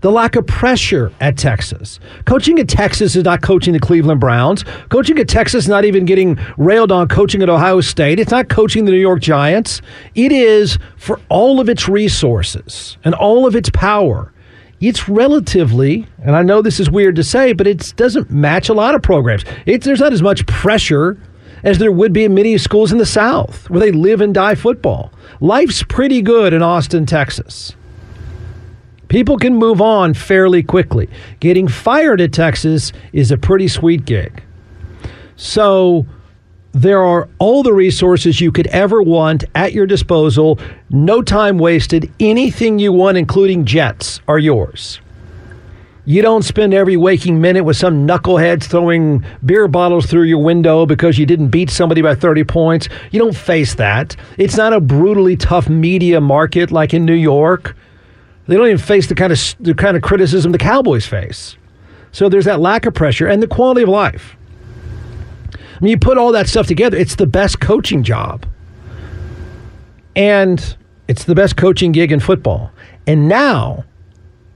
The 0.00 0.10
lack 0.10 0.34
of 0.34 0.46
pressure 0.46 1.12
at 1.20 1.36
Texas. 1.36 2.00
Coaching 2.24 2.58
at 2.58 2.68
Texas 2.68 3.16
is 3.16 3.24
not 3.24 3.42
coaching 3.42 3.74
the 3.74 3.80
Cleveland 3.80 4.18
Browns. 4.18 4.64
Coaching 4.88 5.18
at 5.18 5.28
Texas 5.28 5.64
is 5.64 5.68
not 5.68 5.84
even 5.84 6.06
getting 6.06 6.38
railed 6.56 6.90
on 6.90 7.06
coaching 7.06 7.42
at 7.42 7.50
Ohio 7.50 7.82
State. 7.82 8.18
It's 8.18 8.30
not 8.30 8.48
coaching 8.48 8.86
the 8.86 8.92
New 8.92 8.98
York 8.98 9.20
Giants. 9.20 9.82
It 10.14 10.32
is 10.32 10.78
for 10.96 11.20
all 11.28 11.60
of 11.60 11.68
its 11.68 11.86
resources 11.86 12.96
and 13.04 13.14
all 13.14 13.46
of 13.46 13.54
its 13.54 13.68
power. 13.70 14.32
It's 14.80 15.06
relatively, 15.06 16.06
and 16.22 16.34
I 16.34 16.42
know 16.42 16.62
this 16.62 16.80
is 16.80 16.90
weird 16.90 17.16
to 17.16 17.24
say, 17.24 17.52
but 17.52 17.66
it 17.66 17.92
doesn't 17.96 18.30
match 18.30 18.70
a 18.70 18.74
lot 18.74 18.94
of 18.94 19.02
programs. 19.02 19.44
It's, 19.66 19.84
there's 19.84 20.00
not 20.00 20.14
as 20.14 20.22
much 20.22 20.46
pressure 20.46 21.18
as 21.62 21.76
there 21.76 21.92
would 21.92 22.14
be 22.14 22.24
in 22.24 22.32
many 22.32 22.56
schools 22.56 22.90
in 22.90 22.96
the 22.96 23.04
South 23.04 23.68
where 23.68 23.80
they 23.80 23.92
live 23.92 24.22
and 24.22 24.32
die 24.32 24.54
football. 24.54 25.12
Life's 25.40 25.82
pretty 25.82 26.22
good 26.22 26.54
in 26.54 26.62
Austin, 26.62 27.04
Texas. 27.04 27.76
People 29.10 29.38
can 29.38 29.56
move 29.56 29.80
on 29.80 30.14
fairly 30.14 30.62
quickly. 30.62 31.10
Getting 31.40 31.66
fired 31.66 32.20
at 32.20 32.32
Texas 32.32 32.92
is 33.12 33.32
a 33.32 33.36
pretty 33.36 33.66
sweet 33.66 34.04
gig. 34.04 34.40
So 35.34 36.06
there 36.70 37.02
are 37.02 37.28
all 37.40 37.64
the 37.64 37.72
resources 37.72 38.40
you 38.40 38.52
could 38.52 38.68
ever 38.68 39.02
want 39.02 39.42
at 39.56 39.72
your 39.72 39.84
disposal, 39.84 40.60
no 40.90 41.22
time 41.22 41.58
wasted. 41.58 42.08
Anything 42.20 42.78
you 42.78 42.92
want, 42.92 43.18
including 43.18 43.64
jets, 43.64 44.20
are 44.28 44.38
yours. 44.38 45.00
You 46.04 46.22
don't 46.22 46.44
spend 46.44 46.72
every 46.72 46.96
waking 46.96 47.40
minute 47.40 47.64
with 47.64 47.76
some 47.76 48.06
knuckleheads 48.06 48.64
throwing 48.64 49.24
beer 49.44 49.66
bottles 49.66 50.06
through 50.06 50.22
your 50.22 50.42
window 50.42 50.86
because 50.86 51.18
you 51.18 51.26
didn't 51.26 51.48
beat 51.48 51.70
somebody 51.70 52.00
by 52.00 52.14
30 52.14 52.44
points. 52.44 52.88
You 53.10 53.18
don't 53.18 53.36
face 53.36 53.74
that. 53.74 54.14
It's 54.38 54.56
not 54.56 54.72
a 54.72 54.80
brutally 54.80 55.36
tough 55.36 55.68
media 55.68 56.20
market 56.20 56.70
like 56.70 56.94
in 56.94 57.04
New 57.04 57.12
York. 57.12 57.74
They 58.50 58.56
don't 58.56 58.66
even 58.66 58.78
face 58.78 59.06
the 59.06 59.14
kind 59.14 59.32
of 59.32 59.38
the 59.60 59.74
kind 59.74 59.96
of 59.96 60.02
criticism 60.02 60.50
the 60.50 60.58
Cowboys 60.58 61.06
face. 61.06 61.56
So 62.10 62.28
there's 62.28 62.46
that 62.46 62.58
lack 62.58 62.84
of 62.84 62.94
pressure 62.94 63.28
and 63.28 63.40
the 63.40 63.46
quality 63.46 63.82
of 63.82 63.88
life. 63.88 64.36
I 65.54 65.58
mean, 65.80 65.92
you 65.92 65.98
put 65.98 66.18
all 66.18 66.32
that 66.32 66.48
stuff 66.48 66.66
together, 66.66 66.96
it's 66.96 67.14
the 67.14 67.28
best 67.28 67.60
coaching 67.60 68.02
job. 68.02 68.44
And 70.16 70.76
it's 71.06 71.22
the 71.22 71.36
best 71.36 71.56
coaching 71.56 71.92
gig 71.92 72.10
in 72.10 72.18
football. 72.18 72.72
And 73.06 73.28
now 73.28 73.84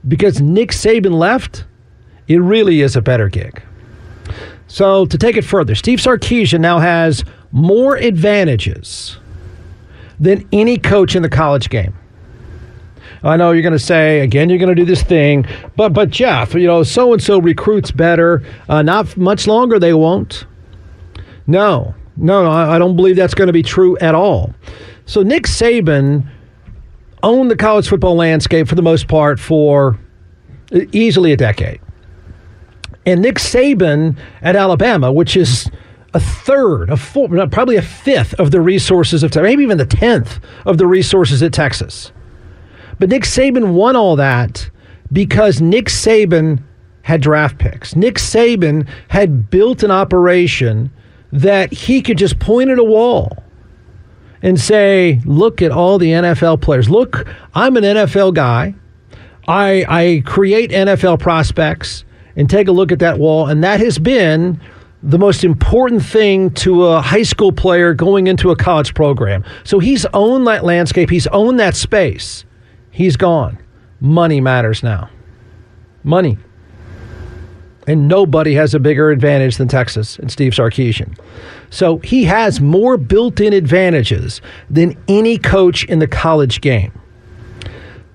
because 0.05 0.41
Nick 0.41 0.71
Saban 0.71 1.13
left, 1.13 1.63
it 2.27 2.41
really 2.41 2.81
is 2.81 2.97
a 2.97 3.01
better 3.01 3.29
gig. 3.29 3.63
So 4.67 5.05
to 5.05 5.17
take 5.17 5.37
it 5.37 5.43
further, 5.43 5.73
Steve 5.73 5.99
Sarkisian 5.99 6.59
now 6.59 6.79
has 6.79 7.23
more 7.53 7.95
advantages 7.95 9.19
than 10.19 10.45
any 10.51 10.77
coach 10.77 11.15
in 11.15 11.21
the 11.21 11.29
college 11.29 11.69
game. 11.69 11.93
I 13.25 13.37
know 13.37 13.51
you're 13.51 13.61
going 13.61 13.73
to 13.73 13.79
say 13.79 14.19
again, 14.21 14.49
you're 14.49 14.59
going 14.59 14.69
to 14.69 14.75
do 14.75 14.85
this 14.85 15.03
thing, 15.03 15.45
but 15.75 15.93
but 15.93 16.09
Jeff, 16.09 16.53
you 16.53 16.67
know, 16.67 16.83
so 16.83 17.13
and 17.13 17.21
so 17.21 17.39
recruits 17.39 17.91
better. 17.91 18.43
Uh, 18.69 18.81
not 18.81 19.17
much 19.17 19.47
longer, 19.47 19.79
they 19.79 19.93
won't. 19.93 20.45
No, 21.47 21.95
no, 22.17 22.49
I 22.49 22.79
don't 22.79 22.95
believe 22.95 23.15
that's 23.15 23.33
going 23.33 23.47
to 23.47 23.53
be 23.53 23.63
true 23.63 23.97
at 23.97 24.15
all. 24.15 24.53
So 25.05 25.21
Nick 25.21 25.43
Saban 25.43 26.27
owned 27.23 27.51
the 27.51 27.55
college 27.55 27.87
football 27.87 28.15
landscape 28.15 28.67
for 28.67 28.75
the 28.75 28.81
most 28.81 29.07
part 29.07 29.39
for 29.39 29.99
easily 30.91 31.31
a 31.31 31.37
decade. 31.37 31.81
And 33.05 33.21
Nick 33.21 33.35
Saban 33.35 34.17
at 34.41 34.55
Alabama, 34.55 35.11
which 35.11 35.37
is 35.37 35.69
a 36.13 36.19
third, 36.19 36.89
a 36.89 36.97
four, 36.97 37.27
probably 37.47 37.75
a 37.75 37.81
fifth 37.81 38.33
of 38.35 38.51
the 38.51 38.61
resources 38.61 39.21
of 39.21 39.35
maybe 39.35 39.63
even 39.63 39.77
the 39.77 39.85
tenth 39.85 40.39
of 40.65 40.77
the 40.77 40.87
resources 40.87 41.43
at 41.43 41.53
Texas. 41.53 42.11
But 42.99 43.09
Nick 43.09 43.23
Saban 43.23 43.73
won 43.73 43.95
all 43.95 44.15
that 44.15 44.69
because 45.11 45.61
Nick 45.61 45.85
Saban 45.87 46.61
had 47.03 47.21
draft 47.21 47.57
picks. 47.57 47.95
Nick 47.95 48.15
Saban 48.15 48.87
had 49.09 49.49
built 49.49 49.83
an 49.83 49.91
operation 49.91 50.91
that 51.31 51.71
he 51.71 52.01
could 52.01 52.17
just 52.17 52.39
point 52.39 52.69
at 52.69 52.79
a 52.79 52.83
wall 52.83 53.43
and 54.41 54.59
say, 54.59 55.21
look 55.25 55.61
at 55.61 55.71
all 55.71 55.97
the 55.97 56.11
NFL 56.11 56.61
players. 56.61 56.89
Look, 56.89 57.27
I'm 57.53 57.77
an 57.77 57.83
NFL 57.83 58.33
guy. 58.33 58.75
I, 59.47 59.85
I 59.87 60.23
create 60.25 60.71
NFL 60.71 61.19
prospects 61.19 62.05
and 62.35 62.49
take 62.49 62.67
a 62.67 62.71
look 62.71 62.91
at 62.91 62.99
that 62.99 63.19
wall, 63.19 63.47
and 63.47 63.63
that 63.63 63.79
has 63.79 63.97
been 63.97 64.59
the 65.03 65.19
most 65.19 65.43
important 65.43 66.03
thing 66.03 66.49
to 66.49 66.85
a 66.85 67.01
high 67.01 67.23
school 67.23 67.51
player 67.51 67.93
going 67.93 68.27
into 68.27 68.49
a 68.49 68.55
college 68.55 68.93
program. 68.93 69.43
So 69.63 69.79
he's 69.79 70.05
owned 70.13 70.47
that 70.47 70.63
landscape, 70.63 71.09
he's 71.09 71.27
owned 71.27 71.59
that 71.59 71.75
space. 71.75 72.45
He's 72.95 73.17
gone. 73.17 73.57
Money 73.99 74.39
matters 74.39 74.81
now. 74.81 75.09
Money. 76.05 76.37
And 77.87 78.07
nobody 78.07 78.53
has 78.53 78.73
a 78.73 78.79
bigger 78.79 79.11
advantage 79.11 79.57
than 79.57 79.67
Texas 79.67 80.17
and 80.17 80.31
Steve 80.31 80.53
Sarkisian. 80.53 81.19
So 81.69 81.97
he 81.97 82.23
has 82.23 82.61
more 82.61 82.95
built 82.95 83.41
in 83.41 83.51
advantages 83.51 84.39
than 84.69 84.95
any 85.09 85.37
coach 85.37 85.83
in 85.83 85.99
the 85.99 86.07
college 86.07 86.61
game. 86.61 86.93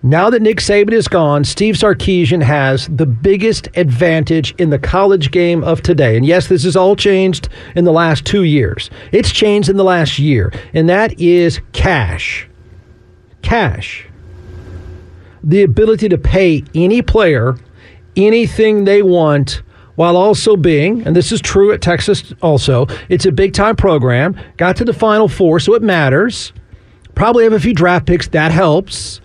Now 0.03 0.31
that 0.31 0.41
Nick 0.41 0.61
Saban 0.61 0.93
is 0.93 1.09
gone, 1.09 1.45
Steve 1.45 1.75
Sarkisian 1.75 2.43
has 2.43 2.89
the 2.89 3.05
biggest 3.05 3.69
advantage 3.77 4.55
in 4.57 4.71
the 4.71 4.79
college 4.79 5.31
game 5.31 5.63
of 5.63 5.83
today. 5.83 6.17
And 6.17 6.25
yes, 6.25 6.47
this 6.49 6.65
has 6.65 6.75
all 6.75 6.97
changed 6.97 7.51
in 7.77 7.85
the 7.85 7.93
last 7.93 8.25
two 8.25 8.45
years. 8.45 8.89
It's 9.13 9.31
changed 9.31 9.69
in 9.69 9.77
the 9.77 9.85
last 9.85 10.19
year, 10.19 10.55
and 10.73 10.89
that 10.89 11.21
is 11.21 11.61
cash. 11.75 12.49
Cash. 13.43 14.10
The 15.43 15.63
ability 15.63 16.09
to 16.09 16.19
pay 16.19 16.65
any 16.75 17.03
player 17.03 17.57
anything 18.17 18.85
they 18.85 19.03
want 19.03 19.63
while 19.97 20.17
also 20.17 20.57
being, 20.57 21.07
and 21.07 21.15
this 21.15 21.31
is 21.31 21.41
true 21.41 21.73
at 21.73 21.83
Texas 21.83 22.33
also, 22.41 22.87
it's 23.09 23.27
a 23.27 23.33
big 23.33 23.53
time 23.53 23.77
program, 23.77 24.39
got 24.57 24.77
to 24.77 24.85
the 24.85 24.93
Final 24.93 25.29
Four, 25.29 25.61
so 25.61 25.75
it 25.75 25.83
matters. 25.83 26.53
Probably 27.15 27.45
have 27.45 27.53
a 27.53 27.61
few 27.61 27.75
draft 27.75 28.07
picks, 28.07 28.29
that 28.29 28.51
helps. 28.51 29.21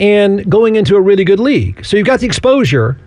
And 0.00 0.50
going 0.50 0.74
into 0.74 0.96
a 0.96 1.00
really 1.00 1.24
good 1.24 1.38
league. 1.38 1.84
So 1.84 1.96
you've 1.96 2.06
got 2.06 2.20
the 2.20 2.26
exposure, 2.26 2.98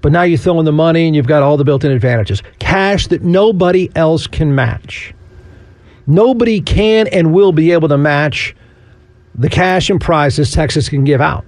but 0.00 0.10
now 0.10 0.22
you 0.22 0.38
throw 0.38 0.58
in 0.58 0.64
the 0.64 0.72
money 0.72 1.06
and 1.06 1.14
you've 1.14 1.26
got 1.26 1.42
all 1.42 1.58
the 1.58 1.64
built 1.64 1.84
in 1.84 1.92
advantages. 1.92 2.42
Cash 2.58 3.08
that 3.08 3.22
nobody 3.22 3.90
else 3.94 4.26
can 4.26 4.54
match. 4.54 5.12
Nobody 6.06 6.60
can 6.62 7.08
and 7.08 7.34
will 7.34 7.52
be 7.52 7.72
able 7.72 7.88
to 7.88 7.98
match 7.98 8.56
the 9.34 9.48
cash 9.48 9.90
and 9.90 10.00
prizes 10.00 10.50
Texas 10.50 10.88
can 10.88 11.04
give 11.04 11.20
out. 11.20 11.44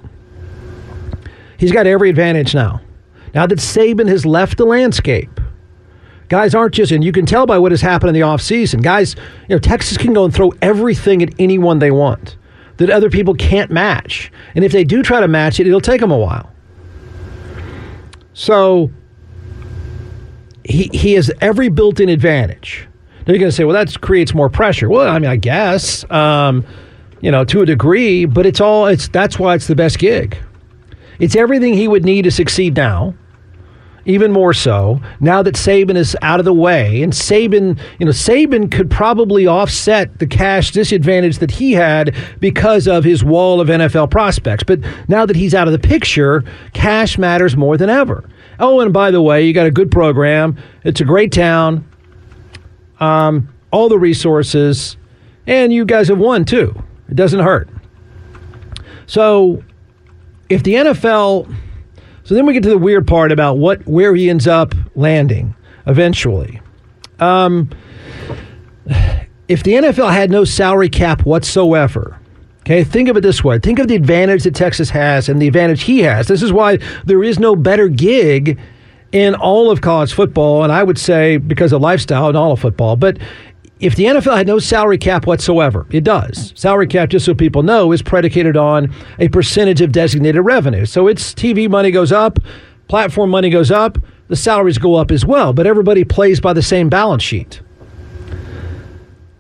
He's 1.59 1.73
got 1.73 1.87
every 1.87 2.11
advantage 2.11 2.55
now. 2.55 2.81
Now 3.35 3.47
that 3.47 3.59
Saban 3.59 4.09
has 4.09 4.25
left 4.25 4.59
the 4.59 4.65
landscape, 4.65 5.41
guys 6.29 6.55
aren't 6.55 6.75
just, 6.75 6.93
and 6.93 7.03
you 7.03 7.13
can 7.13 7.27
tell 7.27 7.47
by 7.47 7.59
what 7.59 7.73
has 7.73 7.81
happened 7.81 8.09
in 8.09 8.15
the 8.15 8.21
offseason. 8.27 8.83
Guys, 8.83 9.17
you 9.49 9.55
know, 9.55 9.59
Texas 9.59 9.97
can 9.97 10.13
go 10.13 10.25
and 10.25 10.33
throw 10.33 10.53
everything 10.63 11.23
at 11.23 11.35
anyone 11.39 11.79
they 11.79 11.91
want 11.91 12.37
that 12.77 12.91
other 12.91 13.11
people 13.11 13.35
can't 13.35 13.71
match. 13.71 14.33
And 14.55 14.65
if 14.65 14.73
they 14.73 14.85
do 14.85 15.03
try 15.03 15.21
to 15.21 15.29
match 15.29 15.61
it, 15.61 15.67
it'll 15.67 15.81
take 15.81 16.01
them 16.01 16.11
a 16.11 16.19
while. 16.19 16.51
So 18.33 18.91
he, 20.65 20.91
he 20.93 21.13
has 21.15 21.31
every 21.41 21.69
built 21.69 22.01
in 22.01 22.09
advantage. 22.09 22.89
Now 23.27 23.33
you're 23.33 23.39
going 23.39 23.51
to 23.51 23.57
say, 23.57 23.65
well, 23.65 23.75
that 23.75 24.01
creates 24.01 24.35
more 24.35 24.49
pressure. 24.49 24.89
Well, 24.89 25.09
I 25.09 25.19
mean, 25.19 25.31
I 25.31 25.37
guess, 25.37 26.09
um, 26.11 26.67
you 27.25 27.31
know, 27.31 27.43
to 27.43 27.63
a 27.63 27.67
degree, 27.67 28.27
but 28.27 28.45
it's 28.45 28.61
all, 28.61 28.87
it's 28.87 29.09
that's 29.09 29.39
why 29.39 29.55
it's 29.55 29.67
the 29.67 29.75
best 29.75 29.99
gig. 29.99 30.37
It's 31.19 31.35
everything 31.35 31.73
he 31.73 31.89
would 31.89 32.05
need 32.05 32.23
to 32.23 32.31
succeed 32.31 32.77
now 32.77 33.15
even 34.07 34.31
more 34.31 34.53
so 34.53 35.01
now 35.21 35.41
that 35.43 35.55
Saban 35.55 35.97
is 35.97 36.15
out 36.21 36.39
of 36.39 36.45
the 36.45 36.53
way. 36.53 37.03
And 37.03 37.13
Saban, 37.13 37.79
you 37.99 38.05
know, 38.05 38.13
Saban 38.13 38.71
could 38.71 38.91
probably 38.91 39.47
offset 39.47 40.19
the 40.19 40.27
cash 40.27 40.73
disadvantage 40.73 41.39
that 41.39 41.51
he 41.51 41.73
had 41.73 42.15
because 42.39 42.87
of 42.87 43.03
his 43.05 43.25
wall 43.25 43.63
of 43.63 43.69
NFL 43.69 44.11
prospects. 44.11 44.65
But 44.65 44.81
now 45.09 45.25
that 45.25 45.37
he's 45.37 45.55
out 45.55 45.67
of 45.67 45.73
the 45.73 45.79
picture, 45.79 46.45
cash 46.75 47.17
matters 47.17 47.57
more 47.57 47.79
than 47.79 47.89
ever. 47.89 48.29
Oh, 48.59 48.81
and 48.81 48.93
by 48.93 49.11
the 49.11 49.23
way, 49.23 49.47
you 49.47 49.55
got 49.55 49.67
a 49.67 49.71
good 49.71 49.91
program. 49.91 50.59
It's 50.83 51.01
a 51.01 51.05
great 51.05 51.33
town. 51.33 51.89
Um, 53.01 53.49
all 53.71 53.89
the 53.89 53.99
resources, 53.99 54.99
and 55.47 55.73
you 55.73 55.87
guys 55.87 56.09
have 56.09 56.19
won 56.19 56.45
too. 56.45 56.75
It 57.09 57.15
doesn't 57.17 57.41
hurt. 57.41 57.69
So, 59.07 59.63
if 60.49 60.63
the 60.63 60.75
NFL 60.75 61.55
so 62.25 62.35
then 62.35 62.47
we 62.47 62.55
get 62.55 62.63
to 62.63 62.71
the 62.71 62.79
weird 62.79 63.07
part 63.07 63.31
about 63.33 63.59
what 63.59 63.87
where 63.87 64.15
he 64.15 64.31
ends 64.31 64.47
up 64.47 64.75
landing 64.95 65.55
eventually. 65.87 66.61
Um, 67.21 67.69
if 69.49 69.63
the 69.63 69.73
NFL 69.73 70.11
had 70.11 70.31
no 70.31 70.45
salary 70.45 70.89
cap 70.89 71.27
whatsoever, 71.27 72.19
okay, 72.61 72.83
think 72.83 73.11
of 73.11 73.17
it 73.19 73.21
this 73.21 73.45
way: 73.45 73.59
think 73.59 73.79
of 73.79 73.89
the 73.89 73.95
advantage 73.95 74.45
that 74.45 74.55
Texas 74.55 74.89
has 74.91 75.29
and 75.29 75.41
the 75.41 75.47
advantage 75.47 75.83
he 75.83 76.01
has. 76.01 76.27
This 76.27 76.43
is 76.43 76.51
why 76.51 76.79
there 77.05 77.23
is 77.23 77.39
no 77.39 77.55
better 77.55 77.89
gig 77.89 78.59
in 79.13 79.35
all 79.35 79.71
of 79.71 79.83
college 79.83 80.15
football, 80.15 80.65
and 80.65 80.73
I 80.73 80.83
would 80.83 80.99
say 80.99 81.37
because 81.37 81.75
of 81.75 81.83
lifestyle 81.83 82.31
in 82.31 82.37
all 82.37 82.53
of 82.53 82.61
football. 82.61 82.97
But 82.97 83.19
if 83.81 83.97
the 83.97 84.05
NFL 84.05 84.37
had 84.37 84.47
no 84.47 84.59
salary 84.59 84.99
cap 84.99 85.27
whatsoever, 85.27 85.87
it 85.91 86.05
does. 86.05 86.53
Salary 86.55 86.87
cap, 86.87 87.09
just 87.09 87.27
so 87.27 87.35
people 87.35 87.63
know, 87.63 87.93
is 87.93 88.03
predicated 88.03 88.57
on 88.57 88.93
a 89.19 89.29
percentage 89.29 89.81
of 89.81 89.93
designated 89.93 90.45
revenue. 90.45 90.87
So 90.87 91.09
its 91.09 91.35
TV 91.35 91.69
money 91.69 91.91
goes 91.91 92.13
up, 92.13 92.39
platform 92.89 93.31
money 93.31 93.51
goes 93.51 93.71
up, 93.71 93.99
the 94.29 94.37
salaries 94.37 94.79
go 94.79 94.95
up 94.95 95.11
as 95.11 95.27
well, 95.27 95.53
but 95.53 95.67
everybody 95.67 96.05
plays 96.05 96.41
by 96.41 96.53
the 96.53 96.63
same 96.63 96.89
balance 96.89 97.23
sheet. 97.23 97.61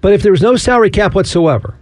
But 0.01 0.13
if 0.13 0.23
there 0.23 0.33
was 0.33 0.43
no 0.43 0.57
salary 0.57 0.91
cap 0.91 1.15
whatsoever, 1.15 1.75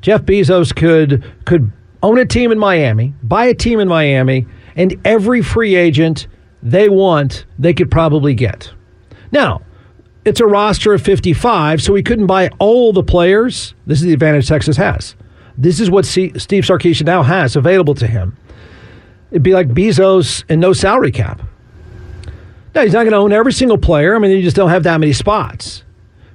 Jeff 0.00 0.22
Bezos 0.22 0.74
could 0.74 1.22
could 1.44 1.70
own 2.02 2.18
a 2.18 2.26
team 2.26 2.50
in 2.50 2.58
Miami, 2.58 3.14
buy 3.22 3.44
a 3.44 3.54
team 3.54 3.78
in 3.78 3.86
Miami, 3.86 4.46
and 4.74 5.00
every 5.04 5.42
free 5.42 5.76
agent 5.76 6.26
they 6.62 6.88
want, 6.88 7.44
they 7.58 7.72
could 7.72 7.90
probably 7.90 8.34
get. 8.34 8.72
Now, 9.30 9.62
it's 10.24 10.40
a 10.40 10.46
roster 10.46 10.92
of 10.92 11.02
55, 11.02 11.82
so 11.82 11.94
he 11.94 12.02
couldn't 12.02 12.26
buy 12.26 12.48
all 12.58 12.92
the 12.92 13.02
players. 13.02 13.74
This 13.86 13.98
is 13.98 14.04
the 14.04 14.12
advantage 14.12 14.48
Texas 14.48 14.76
has. 14.76 15.16
This 15.58 15.80
is 15.80 15.90
what 15.90 16.06
C- 16.06 16.38
Steve 16.38 16.64
Sarkisian 16.64 17.06
now 17.06 17.22
has 17.22 17.56
available 17.56 17.94
to 17.96 18.06
him. 18.06 18.36
It'd 19.30 19.42
be 19.42 19.54
like 19.54 19.68
Bezos 19.68 20.44
and 20.48 20.60
no 20.60 20.72
salary 20.72 21.10
cap. 21.10 21.42
Now, 22.74 22.82
he's 22.82 22.92
not 22.92 23.00
going 23.00 23.12
to 23.12 23.18
own 23.18 23.32
every 23.32 23.52
single 23.52 23.78
player. 23.78 24.14
I 24.14 24.18
mean, 24.18 24.30
you 24.30 24.42
just 24.42 24.56
don't 24.56 24.70
have 24.70 24.84
that 24.84 24.98
many 24.98 25.12
spots. 25.12 25.84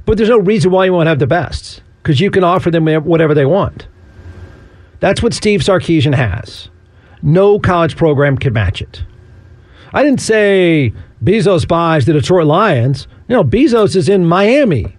But 0.05 0.17
there's 0.17 0.29
no 0.29 0.39
reason 0.39 0.71
why 0.71 0.85
you 0.85 0.93
won't 0.93 1.07
have 1.07 1.19
the 1.19 1.27
best 1.27 1.81
because 2.01 2.19
you 2.19 2.31
can 2.31 2.43
offer 2.43 2.69
them 2.71 2.85
whatever 3.03 3.33
they 3.33 3.45
want. 3.45 3.87
That's 4.99 5.21
what 5.21 5.33
Steve 5.33 5.61
Sarkisian 5.61 6.15
has. 6.15 6.69
No 7.21 7.59
college 7.59 7.97
program 7.97 8.37
can 8.37 8.53
match 8.53 8.81
it. 8.81 9.03
I 9.93 10.03
didn't 10.03 10.21
say 10.21 10.93
Bezos 11.23 11.67
buys 11.67 12.05
the 12.05 12.13
Detroit 12.13 12.47
Lions. 12.47 13.07
You 13.27 13.35
know, 13.35 13.43
Bezos 13.43 13.95
is 13.95 14.09
in 14.09 14.25
Miami 14.25 14.95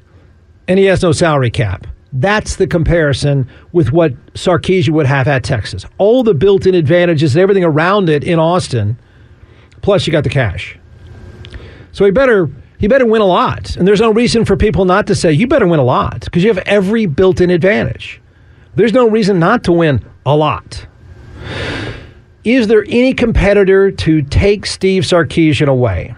and 0.66 0.78
he 0.78 0.84
has 0.86 1.02
no 1.02 1.12
salary 1.12 1.50
cap. 1.50 1.86
That's 2.12 2.56
the 2.56 2.66
comparison 2.66 3.48
with 3.72 3.92
what 3.92 4.12
Sarkisian 4.34 4.90
would 4.90 5.06
have 5.06 5.28
at 5.28 5.44
Texas. 5.44 5.84
All 5.98 6.22
the 6.22 6.34
built 6.34 6.66
in 6.66 6.74
advantages 6.74 7.34
and 7.34 7.42
everything 7.42 7.64
around 7.64 8.08
it 8.08 8.24
in 8.24 8.38
Austin, 8.38 8.98
plus 9.82 10.06
you 10.06 10.12
got 10.12 10.24
the 10.24 10.30
cash. 10.30 10.78
So 11.92 12.04
he 12.04 12.10
better 12.10 12.50
he 12.78 12.86
better 12.86 13.06
win 13.06 13.20
a 13.20 13.26
lot. 13.26 13.76
And 13.76 13.86
there's 13.86 14.00
no 14.00 14.12
reason 14.12 14.44
for 14.44 14.56
people 14.56 14.84
not 14.84 15.06
to 15.08 15.14
say 15.14 15.32
you 15.32 15.46
better 15.46 15.66
win 15.66 15.80
a 15.80 15.84
lot 15.84 16.24
because 16.24 16.42
you 16.44 16.48
have 16.48 16.58
every 16.58 17.06
built 17.06 17.40
in 17.40 17.50
advantage. 17.50 18.20
There's 18.74 18.92
no 18.92 19.08
reason 19.08 19.38
not 19.38 19.64
to 19.64 19.72
win 19.72 20.04
a 20.24 20.36
lot. 20.36 20.86
Is 22.54 22.66
there 22.66 22.84
any 22.88 23.12
competitor 23.12 23.90
to 23.90 24.22
take 24.22 24.64
Steve 24.64 25.02
Sarkisian 25.02 25.68
away? 25.68 26.14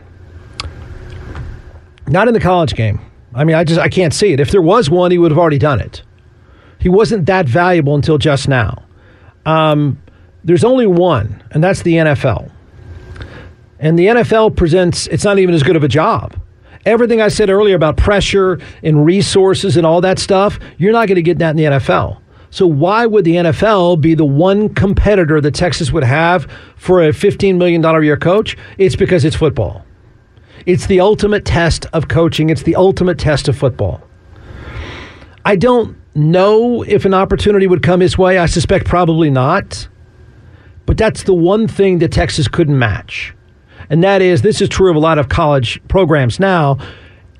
Not 2.07 2.29
in 2.29 2.35
the 2.35 2.41
college 2.41 2.75
game. 2.75 3.01
I 3.35 3.43
mean, 3.43 3.57
I 3.57 3.65
just 3.65 3.81
I 3.81 3.89
can't 3.89 4.15
see 4.15 4.33
it. 4.33 4.39
If 4.39 4.53
there 4.53 4.63
was 4.63 4.89
one, 4.89 5.11
he 5.11 5.19
would 5.19 5.33
have 5.33 5.39
already 5.39 5.59
done 5.59 5.81
it. 5.81 6.03
He 6.79 6.89
wasn't 6.89 7.27
that 7.27 7.47
valuable 7.47 7.97
until 7.97 8.17
just 8.17 8.49
now. 8.49 8.85
Um, 9.45 10.01
there's 10.45 10.63
only 10.63 10.87
one, 10.87 11.43
and 11.51 11.65
that's 11.65 11.83
the 11.83 11.95
NFL. 11.95 12.51
And 13.81 13.99
the 13.99 14.07
NFL 14.07 14.57
presents 14.57 15.09
it's 15.09 15.25
not 15.25 15.39
even 15.41 15.53
as 15.53 15.65
good 15.65 15.77
of 15.77 15.83
a 15.83 15.89
job. 15.89 16.41
Everything 16.87 17.21
I 17.21 17.29
said 17.29 17.51
earlier 17.51 17.75
about 17.75 17.97
pressure 17.97 18.61
and 18.85 19.05
resources 19.05 19.77
and 19.77 19.85
all 19.85 20.01
that 20.01 20.21
stuff, 20.21 20.61
you're 20.79 20.93
not 20.93 21.09
going 21.09 21.17
to 21.17 21.23
get 21.23 21.39
that 21.39 21.51
in 21.51 21.57
the 21.57 21.65
NFL. 21.65 22.19
So 22.51 22.67
why 22.67 23.07
would 23.07 23.25
the 23.25 23.37
NFL 23.37 24.01
be 24.01 24.15
the 24.15 24.25
one 24.25 24.69
competitor 24.75 25.41
that 25.41 25.55
Texas 25.55 25.93
would 25.93 26.03
have 26.03 26.51
for 26.77 27.01
a 27.03 27.11
$15 27.11 27.57
million 27.57 27.85
a 27.85 28.03
year 28.03 28.17
coach? 28.17 28.57
It's 28.77 28.97
because 28.97 29.25
it's 29.25 29.37
football. 29.37 29.85
It's 30.67 30.87
the 30.87 31.01
ultimate 31.01 31.45
test 31.45 31.87
of 31.93 32.09
coaching, 32.09 32.51
it's 32.51 32.65
the 32.65 32.77
ultimate 32.77 33.19
test 33.19 33.49
of 33.49 33.57
football. 33.57 34.03
I 35.45 35.57
don't 35.57 35.97
know 36.15 36.83
if 36.83 37.05
an 37.05 37.15
opportunity 37.15 37.67
would 37.67 37.83
come 37.83 38.01
his 38.01 38.19
way. 38.19 38.39
I 38.39 38.47
suspect 38.47 38.85
probably 38.87 39.31
not. 39.31 39.89
But 40.87 40.99
that's 40.99 41.23
the 41.23 41.35
one 41.35 41.69
thing 41.69 42.01
that 42.01 42.13
Texas 42.13 42.49
couldn't 42.49 42.79
match. 42.79 43.35
And 43.89 44.03
that 44.05 44.23
is 44.23 44.43
this 44.43 44.61
is 44.61 44.69
true 44.69 44.91
of 44.91 44.97
a 44.97 45.01
lot 45.01 45.19
of 45.19 45.29
college 45.29 45.81
programs 45.89 46.41
now. 46.41 46.79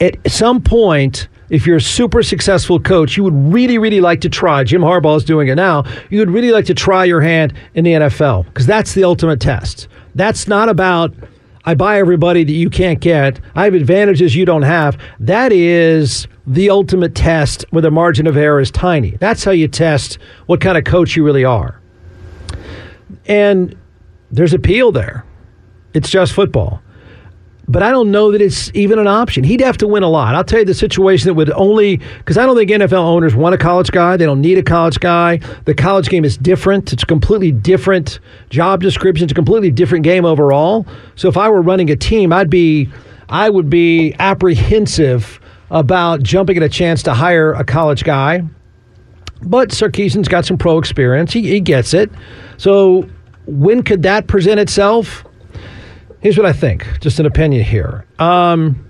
At 0.01 0.17
some 0.31 0.63
point, 0.63 1.29
if 1.51 1.67
you're 1.67 1.77
a 1.77 1.81
super 1.81 2.23
successful 2.23 2.81
coach, 2.81 3.17
you 3.17 3.25
would 3.25 3.53
really, 3.53 3.77
really 3.77 4.01
like 4.01 4.21
to 4.23 4.29
try. 4.29 4.65
Jim 4.65 4.83
Harbaugh 4.83 5.17
is 5.17 5.25
doing 5.25 5.49
it 5.49 5.57
now. 5.57 5.85
You 6.09 6.21
would 6.21 6.31
really 6.31 6.53
like 6.53 6.65
to 6.67 6.75
try 6.75 7.05
your 7.05 7.21
hand 7.21 7.53
in 7.75 7.85
the 7.85 7.93
NFL 7.93 8.47
because 8.47 8.67
that's 8.67 8.95
the 8.95 9.05
ultimate 9.05 9.41
test. 9.41 9.89
That's 10.15 10.49
not 10.49 10.69
about 10.69 11.15
I 11.65 11.75
buy 11.75 11.99
everybody 11.99 12.43
that 12.45 12.53
you 12.53 12.71
can't 12.71 13.01
get. 13.01 13.39
I 13.55 13.65
have 13.65 13.75
advantages 13.75 14.35
you 14.35 14.47
don't 14.47 14.63
have. 14.63 14.97
That 15.19 15.53
is 15.53 16.27
the 16.47 16.71
ultimate 16.71 17.15
test 17.15 17.67
where 17.71 17.83
the 17.83 17.91
margin 17.91 18.27
of 18.27 18.37
error 18.37 18.61
is 18.61 18.71
tiny. 18.71 19.11
That's 19.21 19.45
how 19.45 19.51
you 19.51 19.69
test 19.69 20.19
what 20.47 20.61
kind 20.61 20.79
of 20.79 20.85
coach 20.85 21.17
you 21.17 21.25
really 21.25 21.45
are. 21.45 21.79
And 23.27 23.77
there's 24.31 24.55
appeal 24.55 24.91
there. 24.91 25.25
It's 25.93 26.09
just 26.09 26.33
football 26.33 26.81
but 27.71 27.83
I 27.85 27.91
don't 27.91 28.11
know 28.11 28.33
that 28.33 28.43
it's 28.43 28.71
even 28.75 28.99
an 28.99 29.07
option. 29.07 29.45
He'd 29.45 29.61
have 29.61 29.79
to 29.79 29.87
win 29.87 30.03
a 30.03 30.09
lot. 30.09 30.35
I'll 30.35 30.45
tell 30.45 30.59
you 30.59 30.65
the 30.65 30.75
situation 30.75 31.29
that 31.29 31.35
would 31.35 31.51
only 31.51 31.99
because 32.19 32.37
I 32.37 32.45
don't 32.45 32.57
think 32.57 32.71
NFL 32.71 32.95
owners 32.95 33.35
want 33.35 33.55
a 33.55 33.59
college 33.59 33.93
guy. 33.93 34.17
They 34.17 34.27
don't 34.27 34.41
need 34.41 34.59
a 34.59 34.63
college 34.63 34.99
guy. 34.99 35.41
The 35.67 35.75
college 35.75 36.09
game 36.09 36.25
is 36.25 36.37
different. 36.37 36.93
It's 36.93 37.05
a 37.05 37.07
completely 37.07 37.53
different 37.53 38.19
job 38.49 38.83
description. 38.83 39.25
It's 39.25 39.33
a 39.33 39.35
completely 39.35 39.71
different 39.71 40.05
game 40.05 40.25
overall. 40.25 40.85
So 41.15 41.29
if 41.29 41.37
I 41.37 41.49
were 41.49 41.63
running 41.63 41.91
a 41.91 41.97
team, 41.97 42.33
I'd 42.33 42.51
be 42.51 42.89
I 43.29 43.49
would 43.49 43.71
be 43.71 44.15
apprehensive 44.19 45.39
about 45.71 46.23
jumping 46.23 46.57
at 46.57 46.65
a 46.65 46.69
chance 46.69 47.05
to 47.05 47.15
hire 47.15 47.53
a 47.53 47.65
college 47.65 48.03
guy. 48.03 48.43
But 49.43 49.71
Sarkisian's 49.71 50.29
got 50.29 50.45
some 50.45 50.59
pro 50.59 50.79
experience. 50.79 51.33
He, 51.33 51.43
he 51.43 51.61
gets 51.61 51.95
it. 51.95 52.11
So 52.59 53.09
when 53.47 53.83
could 53.85 54.03
that 54.03 54.27
present 54.27 54.59
itself? 54.59 55.25
Here's 56.21 56.37
what 56.37 56.47
I 56.47 56.53
think, 56.53 56.87
just 57.01 57.19
an 57.19 57.27
opinion 57.27 57.65
here. 57.65 58.05
Um, 58.19 58.85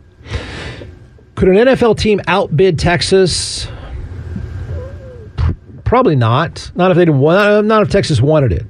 could 1.36 1.48
an 1.48 1.56
NFL 1.56 1.98
team 1.98 2.20
outbid 2.26 2.78
Texas? 2.78 3.68
Probably 5.84 6.16
not. 6.16 6.70
Not 6.74 6.90
if 6.90 6.96
they 6.96 7.04
didn't 7.04 7.20
want. 7.20 7.66
Not 7.66 7.82
if 7.82 7.88
Texas 7.88 8.20
wanted 8.20 8.52
it. 8.52 8.66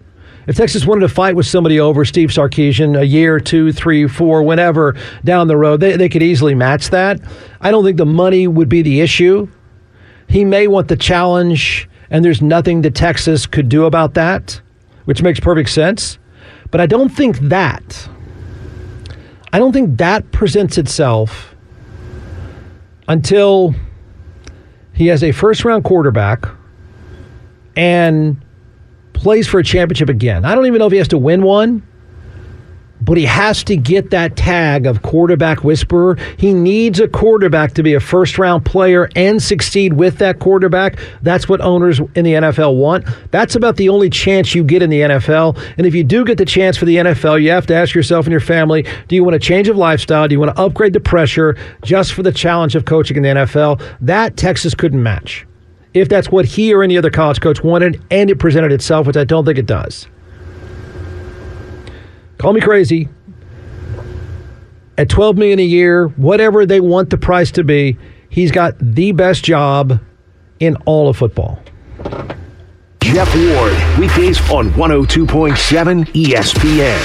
If 0.47 0.57
Texas 0.57 0.87
wanted 0.87 1.01
to 1.03 1.09
fight 1.09 1.37
with 1.37 1.47
somebody 1.47 1.79
over 1.79 2.05
Steve 2.05 2.31
Sarkisian 2.31 2.99
a 2.99 3.05
year, 3.05 3.41
two, 3.41 3.73
three, 3.73 4.09
four, 4.09 4.43
whenever 4.43 4.97
down 5.25 5.49
the 5.49 5.57
road, 5.57 5.81
they, 5.81 5.97
they 5.97 6.09
could 6.09 6.23
easily 6.23 6.55
match 6.55 6.91
that. 6.91 7.21
I 7.61 7.71
don't 7.71 7.85
think 7.85 7.99
the 7.99 8.07
money 8.07 8.47
would 8.47 8.69
be 8.69 8.83
the 8.83 9.01
issue. 9.01 9.49
He 10.29 10.45
may 10.45 10.67
want 10.67 10.89
the 10.89 10.97
challenge 10.97 11.89
and 12.11 12.25
there's 12.25 12.43
nothing 12.43 12.83
that 12.83 12.95
Texas 12.95 13.47
could 13.47 13.69
do 13.69 13.85
about 13.85 14.15
that, 14.15 14.61
which 15.05 15.23
makes 15.23 15.41
perfect 15.41 15.71
sense. 15.71 16.19
But 16.71 16.81
I 16.81 16.87
don't 16.87 17.09
think 17.09 17.39
that, 17.41 18.09
I 19.53 19.59
don't 19.59 19.73
think 19.73 19.99
that 19.99 20.31
presents 20.33 20.79
itself 20.79 21.55
until 23.09 23.75
he 24.93 25.09
has 25.09 25.23
a 25.25 25.33
first 25.33 25.65
round 25.65 25.85
quarterback 25.85 26.47
and 27.75 28.45
plays 29.13 29.49
for 29.49 29.59
a 29.59 29.65
championship 29.65 30.09
again. 30.09 30.45
I 30.45 30.55
don't 30.55 30.67
even 30.67 30.79
know 30.79 30.87
if 30.87 30.93
he 30.93 30.99
has 30.99 31.09
to 31.09 31.19
win 31.19 31.43
one 31.43 31.87
but 33.01 33.17
he 33.17 33.25
has 33.25 33.65
to 33.65 33.77
get 33.77 34.11
that 34.11 34.37
tag 34.37 34.87
of 34.87 35.03
quarterback 35.03 35.65
whisperer. 35.65 36.17
He 36.37 36.53
needs 36.53 37.01
a 37.01 37.09
quarterback 37.09 37.75
to 37.75 37.83
be 37.83 37.95
a 37.95 38.01
first 38.01 38.39
round 38.39 38.65
player 38.65 39.09
and 39.17 39.43
succeed 39.43 39.95
with 39.95 40.19
that 40.19 40.39
quarterback. 40.39 40.99
That's 41.23 41.49
what 41.49 41.61
owners 41.61 42.01
in 42.15 42.25
the 42.25 42.35
NFL 42.35 42.77
want. 42.77 43.07
That's 43.31 43.55
about 43.55 43.77
the 43.77 43.89
only 43.89 44.11
chance 44.11 44.55
you 44.55 44.65
get 44.65 44.83
in 44.83 44.91
the 44.91 45.01
NFL. 45.01 45.59
And 45.79 45.87
if 45.87 45.95
you 45.95 46.05
do 46.05 46.25
get 46.25 46.39
the 46.39 46.45
chance 46.45 46.77
for 46.77 46.85
the 46.85 46.97
NFL, 46.97 47.43
you 47.43 47.51
have 47.51 47.67
to 47.67 47.75
ask 47.75 47.95
yourself 47.95 48.27
and 48.27 48.33
your 48.33 48.41
family 48.41 48.87
do 49.09 49.17
you 49.17 49.25
want 49.25 49.37
a 49.37 49.41
change 49.41 49.69
of 49.69 49.77
lifestyle? 49.77 50.29
Do 50.29 50.35
you 50.35 50.41
want 50.41 50.55
to 50.55 50.63
upgrade 50.63 50.93
the 50.93 51.01
pressure 51.01 51.57
just 51.83 52.13
for 52.13 52.23
the 52.23 52.33
challenge 52.33 52.75
of 52.75 52.85
coaching 52.85 53.17
in 53.17 53.23
the 53.23 53.29
NFL? 53.31 53.83
That 54.01 54.37
Texas 54.37 54.75
couldn't 54.75 55.03
match. 55.03 55.47
If 55.93 56.09
that's 56.09 56.31
what 56.31 56.45
he 56.45 56.73
or 56.73 56.83
any 56.83 56.97
other 56.97 57.11
college 57.11 57.41
coach 57.41 57.65
wanted 57.65 58.01
and 58.11 58.31
it 58.31 58.39
presented 58.39 58.73
itself, 58.73 59.07
which 59.07 59.17
I 59.17 59.25
don't 59.25 59.45
think 59.45 59.59
it 59.59 59.67
does. 59.67 60.07
Call 62.41 62.55
me 62.55 62.63
crazy. 62.63 63.07
At 64.97 65.11
12 65.11 65.37
million 65.37 65.59
a 65.59 65.63
year, 65.63 66.09
whatever 66.09 66.65
they 66.65 66.81
want 66.81 67.11
the 67.11 67.19
price 67.19 67.51
to 67.53 67.63
be, 67.63 67.99
he's 68.31 68.51
got 68.51 68.77
the 68.81 69.13
best 69.13 69.45
job 69.45 70.01
in 70.59 70.77
all 70.87 71.11
of 71.11 71.19
football. 71.19 71.63
Jeff 73.03 73.29
Ward, 73.35 73.75
weekdays 73.99 74.41
on 74.51 74.71
102.7 74.71 76.07
ESPN. 76.15 76.99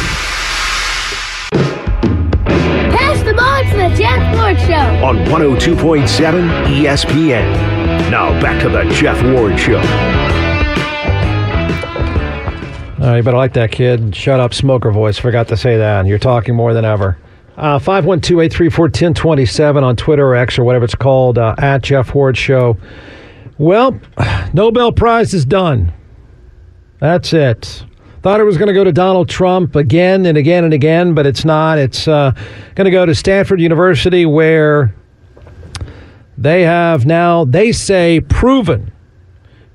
Pass 2.95 3.23
the 3.23 3.33
ball 3.33 3.61
to 3.63 3.75
the 3.75 3.93
Jeff 3.93 4.37
Ward 4.37 4.57
Show. 4.59 5.05
On 5.05 5.17
102.7 5.49 6.65
ESPN. 6.67 8.09
Now 8.09 8.39
back 8.39 8.61
to 8.61 8.69
the 8.69 8.85
Jeff 8.93 9.21
Ward 9.33 9.59
Show. 9.59 10.44
Uh, 13.05 13.13
you 13.17 13.23
better 13.23 13.37
like 13.37 13.53
that 13.53 13.71
kid. 13.71 14.15
Shut 14.15 14.39
up, 14.39 14.51
smoker 14.51 14.89
voice. 14.89 15.19
Forgot 15.19 15.47
to 15.49 15.57
say 15.57 15.77
that. 15.77 16.07
You're 16.07 16.17
talking 16.17 16.55
more 16.55 16.73
than 16.73 16.85
ever. 16.85 17.19
Uh, 17.55 17.77
512 17.77 18.41
834 18.41 18.85
1027 18.85 19.83
on 19.83 19.95
Twitter 19.95 20.25
or 20.25 20.35
X 20.35 20.57
or 20.57 20.63
whatever 20.63 20.85
it's 20.85 20.95
called, 20.95 21.37
uh, 21.37 21.53
at 21.59 21.83
Jeff 21.83 22.15
Ward 22.15 22.35
Show. 22.35 22.77
Well, 23.59 23.99
Nobel 24.53 24.91
Prize 24.91 25.35
is 25.35 25.45
done. 25.45 25.93
That's 26.99 27.31
it. 27.31 27.85
Thought 28.23 28.39
it 28.39 28.43
was 28.43 28.57
going 28.57 28.69
to 28.69 28.73
go 28.73 28.83
to 28.83 28.91
Donald 28.91 29.29
Trump 29.29 29.75
again 29.75 30.25
and 30.25 30.35
again 30.35 30.63
and 30.63 30.73
again, 30.73 31.13
but 31.13 31.27
it's 31.27 31.45
not. 31.45 31.77
It's 31.77 32.07
uh, 32.07 32.31
going 32.73 32.85
to 32.85 32.91
go 32.91 33.05
to 33.05 33.13
Stanford 33.13 33.61
University, 33.61 34.25
where 34.25 34.95
they 36.39 36.63
have 36.63 37.05
now, 37.05 37.45
they 37.45 37.71
say, 37.71 38.19
proven 38.19 38.91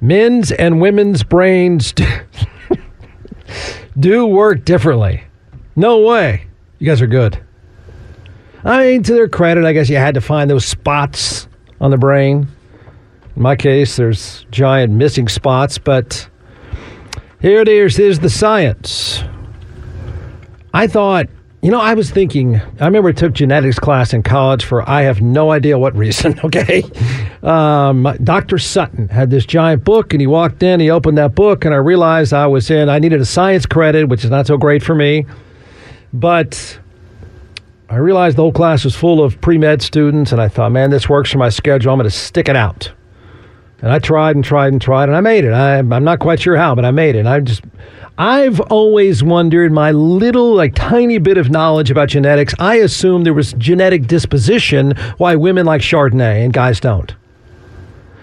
men's 0.00 0.50
and 0.50 0.80
women's 0.80 1.22
brains. 1.22 1.94
do 3.98 4.26
work 4.26 4.64
differently. 4.64 5.22
No 5.76 6.00
way. 6.00 6.46
You 6.78 6.86
guys 6.86 7.02
are 7.02 7.06
good. 7.06 7.38
I 8.64 8.80
mean, 8.80 9.02
to 9.04 9.14
their 9.14 9.28
credit, 9.28 9.64
I 9.64 9.72
guess 9.72 9.88
you 9.88 9.96
had 9.96 10.14
to 10.14 10.20
find 10.20 10.50
those 10.50 10.64
spots 10.64 11.48
on 11.80 11.90
the 11.90 11.96
brain. 11.96 12.46
In 13.36 13.42
my 13.42 13.56
case, 13.56 13.96
there's 13.96 14.44
giant 14.50 14.92
missing 14.92 15.28
spots, 15.28 15.78
but 15.78 16.28
here 17.40 17.60
it 17.60 17.68
is, 17.68 17.98
is 17.98 18.20
the 18.20 18.28
science. 18.28 19.22
I 20.74 20.86
thought 20.86 21.26
you 21.62 21.70
know, 21.70 21.80
I 21.80 21.92
was 21.92 22.10
thinking, 22.10 22.56
I 22.80 22.86
remember 22.86 23.10
I 23.10 23.12
took 23.12 23.34
genetics 23.34 23.78
class 23.78 24.14
in 24.14 24.22
college 24.22 24.64
for 24.64 24.88
I 24.88 25.02
have 25.02 25.20
no 25.20 25.50
idea 25.50 25.78
what 25.78 25.94
reason, 25.94 26.40
okay? 26.44 26.82
Um, 27.42 28.16
Dr. 28.24 28.56
Sutton 28.58 29.08
had 29.08 29.30
this 29.30 29.44
giant 29.44 29.84
book, 29.84 30.14
and 30.14 30.20
he 30.22 30.26
walked 30.26 30.62
in, 30.62 30.80
he 30.80 30.90
opened 30.90 31.18
that 31.18 31.34
book, 31.34 31.66
and 31.66 31.74
I 31.74 31.78
realized 31.78 32.32
I 32.32 32.46
was 32.46 32.70
in, 32.70 32.88
I 32.88 32.98
needed 32.98 33.20
a 33.20 33.26
science 33.26 33.66
credit, 33.66 34.08
which 34.08 34.24
is 34.24 34.30
not 34.30 34.46
so 34.46 34.56
great 34.56 34.82
for 34.82 34.94
me. 34.94 35.26
But 36.14 36.78
I 37.90 37.96
realized 37.96 38.38
the 38.38 38.42
whole 38.42 38.52
class 38.52 38.84
was 38.84 38.96
full 38.96 39.22
of 39.22 39.40
pre 39.40 39.58
med 39.58 39.82
students, 39.82 40.32
and 40.32 40.40
I 40.40 40.48
thought, 40.48 40.72
man, 40.72 40.90
this 40.90 41.08
works 41.08 41.30
for 41.30 41.38
my 41.38 41.50
schedule. 41.50 41.92
I'm 41.92 41.98
going 41.98 42.08
to 42.08 42.16
stick 42.16 42.48
it 42.48 42.56
out. 42.56 42.90
And 43.82 43.92
I 43.92 43.98
tried 43.98 44.34
and 44.34 44.44
tried 44.44 44.72
and 44.72 44.80
tried, 44.80 45.08
and 45.08 45.16
I 45.16 45.20
made 45.20 45.44
it. 45.44 45.52
I, 45.52 45.78
I'm 45.78 46.04
not 46.04 46.20
quite 46.20 46.40
sure 46.40 46.56
how, 46.56 46.74
but 46.74 46.84
I 46.84 46.90
made 46.90 47.16
it. 47.16 47.26
I 47.26 47.40
just 47.40 47.62
I've 48.20 48.60
always 48.60 49.24
wondered 49.24 49.72
my 49.72 49.92
little, 49.92 50.54
like, 50.54 50.74
tiny 50.74 51.16
bit 51.16 51.38
of 51.38 51.48
knowledge 51.48 51.90
about 51.90 52.10
genetics. 52.10 52.52
I 52.58 52.74
assumed 52.74 53.24
there 53.24 53.32
was 53.32 53.54
genetic 53.54 54.08
disposition 54.08 54.92
why 55.16 55.36
women 55.36 55.64
like 55.64 55.80
Chardonnay 55.80 56.44
and 56.44 56.52
guys 56.52 56.80
don't. 56.80 57.14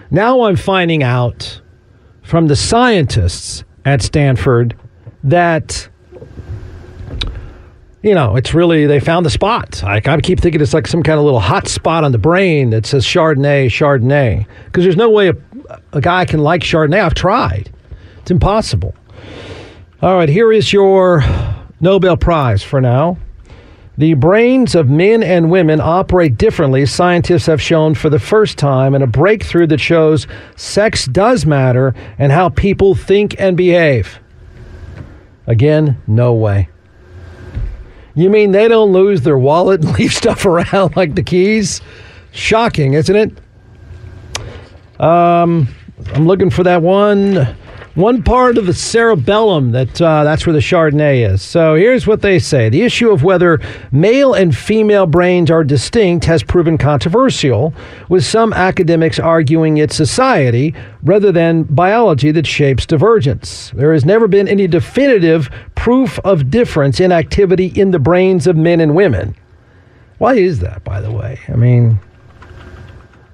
Now 0.08 0.42
I'm 0.42 0.54
finding 0.54 1.02
out 1.02 1.60
from 2.22 2.46
the 2.46 2.54
scientists 2.54 3.64
at 3.84 4.00
Stanford 4.00 4.76
that 5.24 5.88
you 8.00 8.14
know, 8.14 8.36
it's 8.36 8.54
really 8.54 8.86
they 8.86 9.00
found 9.00 9.26
the 9.26 9.30
spot. 9.30 9.82
I, 9.82 9.96
I 9.96 10.20
keep 10.20 10.38
thinking 10.38 10.60
it's 10.60 10.72
like 10.72 10.86
some 10.86 11.02
kind 11.02 11.18
of 11.18 11.24
little 11.24 11.40
hot 11.40 11.66
spot 11.66 12.04
on 12.04 12.12
the 12.12 12.18
brain 12.18 12.70
that 12.70 12.86
says 12.86 13.04
Chardonnay, 13.04 13.66
Chardonnay, 13.66 14.46
because 14.66 14.84
there's 14.84 14.96
no 14.96 15.10
way 15.10 15.30
a, 15.30 15.34
a 15.92 16.00
guy 16.00 16.24
can 16.24 16.38
like 16.38 16.60
Chardonnay. 16.60 17.02
I've 17.02 17.14
tried; 17.14 17.72
it's 18.20 18.30
impossible. 18.30 18.94
All 20.00 20.14
right, 20.14 20.28
here 20.28 20.52
is 20.52 20.72
your 20.72 21.24
Nobel 21.80 22.16
Prize 22.16 22.62
for 22.62 22.80
now. 22.80 23.18
The 23.96 24.14
brains 24.14 24.76
of 24.76 24.88
men 24.88 25.24
and 25.24 25.50
women 25.50 25.80
operate 25.80 26.38
differently, 26.38 26.86
scientists 26.86 27.46
have 27.46 27.60
shown 27.60 27.96
for 27.96 28.08
the 28.08 28.20
first 28.20 28.58
time 28.58 28.94
in 28.94 29.02
a 29.02 29.08
breakthrough 29.08 29.66
that 29.66 29.80
shows 29.80 30.28
sex 30.54 31.06
does 31.06 31.46
matter 31.46 31.96
and 32.16 32.30
how 32.30 32.48
people 32.50 32.94
think 32.94 33.40
and 33.40 33.56
behave. 33.56 34.20
Again, 35.48 36.00
no 36.06 36.32
way. 36.32 36.68
You 38.14 38.30
mean 38.30 38.52
they 38.52 38.68
don't 38.68 38.92
lose 38.92 39.22
their 39.22 39.36
wallet 39.36 39.84
and 39.84 39.92
leave 39.98 40.12
stuff 40.12 40.46
around 40.46 40.94
like 40.94 41.16
the 41.16 41.24
keys? 41.24 41.80
Shocking, 42.30 42.92
isn't 42.92 43.16
it? 43.16 43.32
Um, 45.00 45.66
I'm 46.14 46.28
looking 46.28 46.50
for 46.50 46.62
that 46.62 46.82
one 46.82 47.56
one 47.98 48.22
part 48.22 48.56
of 48.56 48.66
the 48.66 48.72
cerebellum 48.72 49.72
that 49.72 50.00
uh, 50.00 50.22
that's 50.22 50.46
where 50.46 50.52
the 50.52 50.60
Chardonnay 50.60 51.28
is. 51.28 51.42
So 51.42 51.74
here's 51.74 52.06
what 52.06 52.22
they 52.22 52.38
say: 52.38 52.68
the 52.68 52.82
issue 52.82 53.10
of 53.10 53.24
whether 53.24 53.58
male 53.90 54.34
and 54.34 54.56
female 54.56 55.04
brains 55.04 55.50
are 55.50 55.64
distinct 55.64 56.24
has 56.26 56.44
proven 56.44 56.78
controversial, 56.78 57.74
with 58.08 58.24
some 58.24 58.52
academics 58.52 59.18
arguing 59.18 59.78
it's 59.78 59.96
society 59.96 60.74
rather 61.02 61.32
than 61.32 61.64
biology 61.64 62.30
that 62.30 62.46
shapes 62.46 62.86
divergence. 62.86 63.72
There 63.74 63.92
has 63.92 64.04
never 64.04 64.28
been 64.28 64.46
any 64.46 64.68
definitive 64.68 65.50
proof 65.74 66.20
of 66.20 66.50
difference 66.50 67.00
in 67.00 67.10
activity 67.10 67.66
in 67.74 67.90
the 67.90 67.98
brains 67.98 68.46
of 68.46 68.56
men 68.56 68.80
and 68.80 68.94
women. 68.94 69.34
Why 70.18 70.34
is 70.34 70.60
that, 70.60 70.84
by 70.84 71.00
the 71.00 71.10
way? 71.10 71.40
I 71.48 71.56
mean, 71.56 71.98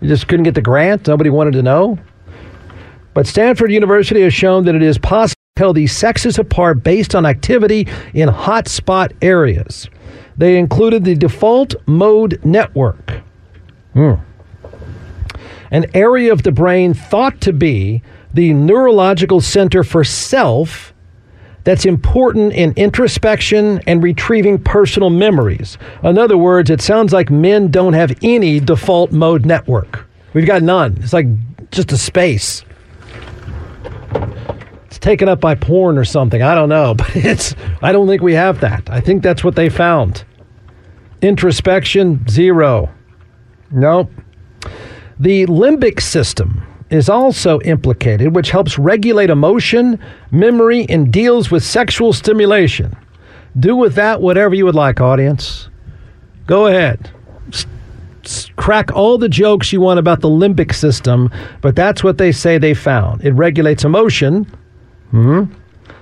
you 0.00 0.08
just 0.08 0.26
couldn't 0.26 0.44
get 0.44 0.54
the 0.54 0.62
grant. 0.62 1.06
Nobody 1.06 1.28
wanted 1.28 1.52
to 1.52 1.62
know. 1.62 1.98
But 3.14 3.28
Stanford 3.28 3.70
University 3.70 4.22
has 4.22 4.34
shown 4.34 4.64
that 4.64 4.74
it 4.74 4.82
is 4.82 4.98
possible 4.98 5.40
to 5.56 5.60
tell 5.60 5.72
these 5.72 5.96
sexes 5.96 6.38
apart 6.38 6.82
based 6.82 7.14
on 7.14 7.24
activity 7.24 7.86
in 8.12 8.28
hotspot 8.28 9.12
areas. 9.22 9.88
They 10.36 10.58
included 10.58 11.04
the 11.04 11.14
default 11.14 11.76
mode 11.86 12.40
network, 12.44 13.22
hmm. 13.92 14.14
an 15.70 15.86
area 15.94 16.32
of 16.32 16.42
the 16.42 16.50
brain 16.50 16.92
thought 16.92 17.40
to 17.42 17.52
be 17.52 18.02
the 18.34 18.52
neurological 18.52 19.40
center 19.40 19.84
for 19.84 20.02
self 20.02 20.92
that's 21.62 21.86
important 21.86 22.52
in 22.52 22.72
introspection 22.72 23.80
and 23.86 24.02
retrieving 24.02 24.58
personal 24.58 25.08
memories. 25.08 25.78
In 26.02 26.18
other 26.18 26.36
words, 26.36 26.68
it 26.68 26.82
sounds 26.82 27.12
like 27.12 27.30
men 27.30 27.70
don't 27.70 27.94
have 27.94 28.12
any 28.22 28.58
default 28.58 29.12
mode 29.12 29.46
network. 29.46 30.04
We've 30.34 30.46
got 30.46 30.62
none. 30.62 30.98
It's 31.00 31.12
like 31.12 31.26
just 31.70 31.92
a 31.92 31.96
space 31.96 32.64
taken 34.98 35.28
up 35.28 35.40
by 35.40 35.54
porn 35.54 35.98
or 35.98 36.04
something. 36.04 36.42
I 36.42 36.54
don't 36.54 36.68
know, 36.68 36.94
but 36.98 37.14
it's 37.16 37.54
I 37.82 37.92
don't 37.92 38.06
think 38.08 38.22
we 38.22 38.34
have 38.34 38.60
that. 38.60 38.88
I 38.90 39.00
think 39.00 39.22
that's 39.22 39.44
what 39.44 39.56
they 39.56 39.68
found. 39.68 40.24
Introspection 41.22 42.26
zero. 42.28 42.90
Nope. 43.70 44.10
The 45.18 45.46
limbic 45.46 46.00
system 46.00 46.62
is 46.90 47.08
also 47.08 47.60
implicated, 47.60 48.34
which 48.34 48.50
helps 48.50 48.78
regulate 48.78 49.30
emotion, 49.30 49.98
memory, 50.30 50.86
and 50.88 51.12
deals 51.12 51.50
with 51.50 51.64
sexual 51.64 52.12
stimulation. 52.12 52.94
Do 53.58 53.74
with 53.76 53.94
that 53.94 54.20
whatever 54.20 54.54
you 54.54 54.64
would 54.66 54.74
like, 54.74 55.00
audience. 55.00 55.68
Go 56.46 56.66
ahead. 56.66 57.10
s- 57.52 57.66
crack 58.56 58.92
all 58.92 59.16
the 59.16 59.28
jokes 59.28 59.72
you 59.72 59.80
want 59.80 59.98
about 59.98 60.20
the 60.20 60.28
limbic 60.28 60.74
system, 60.74 61.30
but 61.62 61.74
that's 61.76 62.04
what 62.04 62.18
they 62.18 62.32
say 62.32 62.58
they 62.58 62.74
found. 62.74 63.24
It 63.24 63.32
regulates 63.32 63.84
emotion. 63.84 64.46
Hmm. 65.14 65.44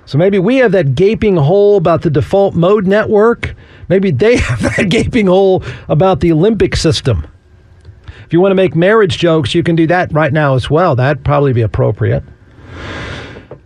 So 0.07 0.17
maybe 0.17 0.39
we 0.39 0.57
have 0.57 0.73
that 0.73 0.95
gaping 0.95 1.37
hole 1.37 1.77
about 1.77 2.01
the 2.01 2.09
default 2.09 2.55
mode 2.55 2.87
network. 2.87 3.55
Maybe 3.91 4.11
they 4.11 4.37
have 4.39 4.63
that 4.63 4.89
gaping 4.89 5.27
hole 5.27 5.63
about 5.91 6.21
the 6.21 6.31
limbic 6.31 6.79
system. 6.79 7.27
If 8.25 8.33
you 8.33 8.41
want 8.41 8.53
to 8.53 8.57
make 8.57 8.75
marriage 8.75 9.19
jokes, 9.19 9.55
you 9.55 9.63
can 9.63 9.77
do 9.77 9.87
that 9.89 10.11
right 10.15 10.33
now 10.33 10.55
as 10.55 10.71
well. 10.71 10.97
That'd 10.97 11.27
probably 11.27 11.53
be 11.53 11.61
appropriate. 11.61 12.25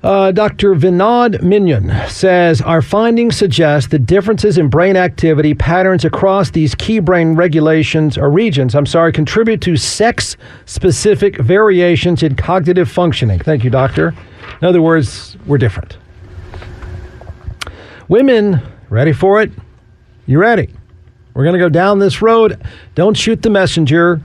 Uh, 0.02 0.32
Dr. 0.32 0.74
Vinod 0.74 1.42
Menon 1.42 1.92
says 2.08 2.60
our 2.60 2.82
findings 2.82 3.36
suggest 3.36 3.92
that 3.92 4.00
differences 4.00 4.58
in 4.58 4.68
brain 4.68 4.96
activity 4.96 5.54
patterns 5.54 6.04
across 6.04 6.50
these 6.50 6.74
key 6.74 6.98
brain 6.98 7.36
regulations 7.36 8.18
or 8.18 8.30
regions, 8.30 8.74
I'm 8.74 8.86
sorry, 8.86 9.12
contribute 9.12 9.60
to 9.62 9.76
sex 9.76 10.36
specific 10.64 11.36
variations 11.38 12.24
in 12.24 12.34
cognitive 12.34 12.90
functioning. 12.90 13.38
Thank 13.38 13.62
you, 13.62 13.70
doctor. 13.70 14.12
In 14.60 14.66
other 14.66 14.80
words, 14.80 15.36
we're 15.46 15.58
different. 15.58 15.98
Women, 18.08 18.60
ready 18.88 19.12
for 19.12 19.42
it? 19.42 19.50
You 20.26 20.38
ready? 20.38 20.70
We're 21.34 21.44
going 21.44 21.54
to 21.54 21.58
go 21.58 21.68
down 21.68 21.98
this 21.98 22.22
road. 22.22 22.60
Don't 22.94 23.16
shoot 23.16 23.42
the 23.42 23.50
messenger. 23.50 24.22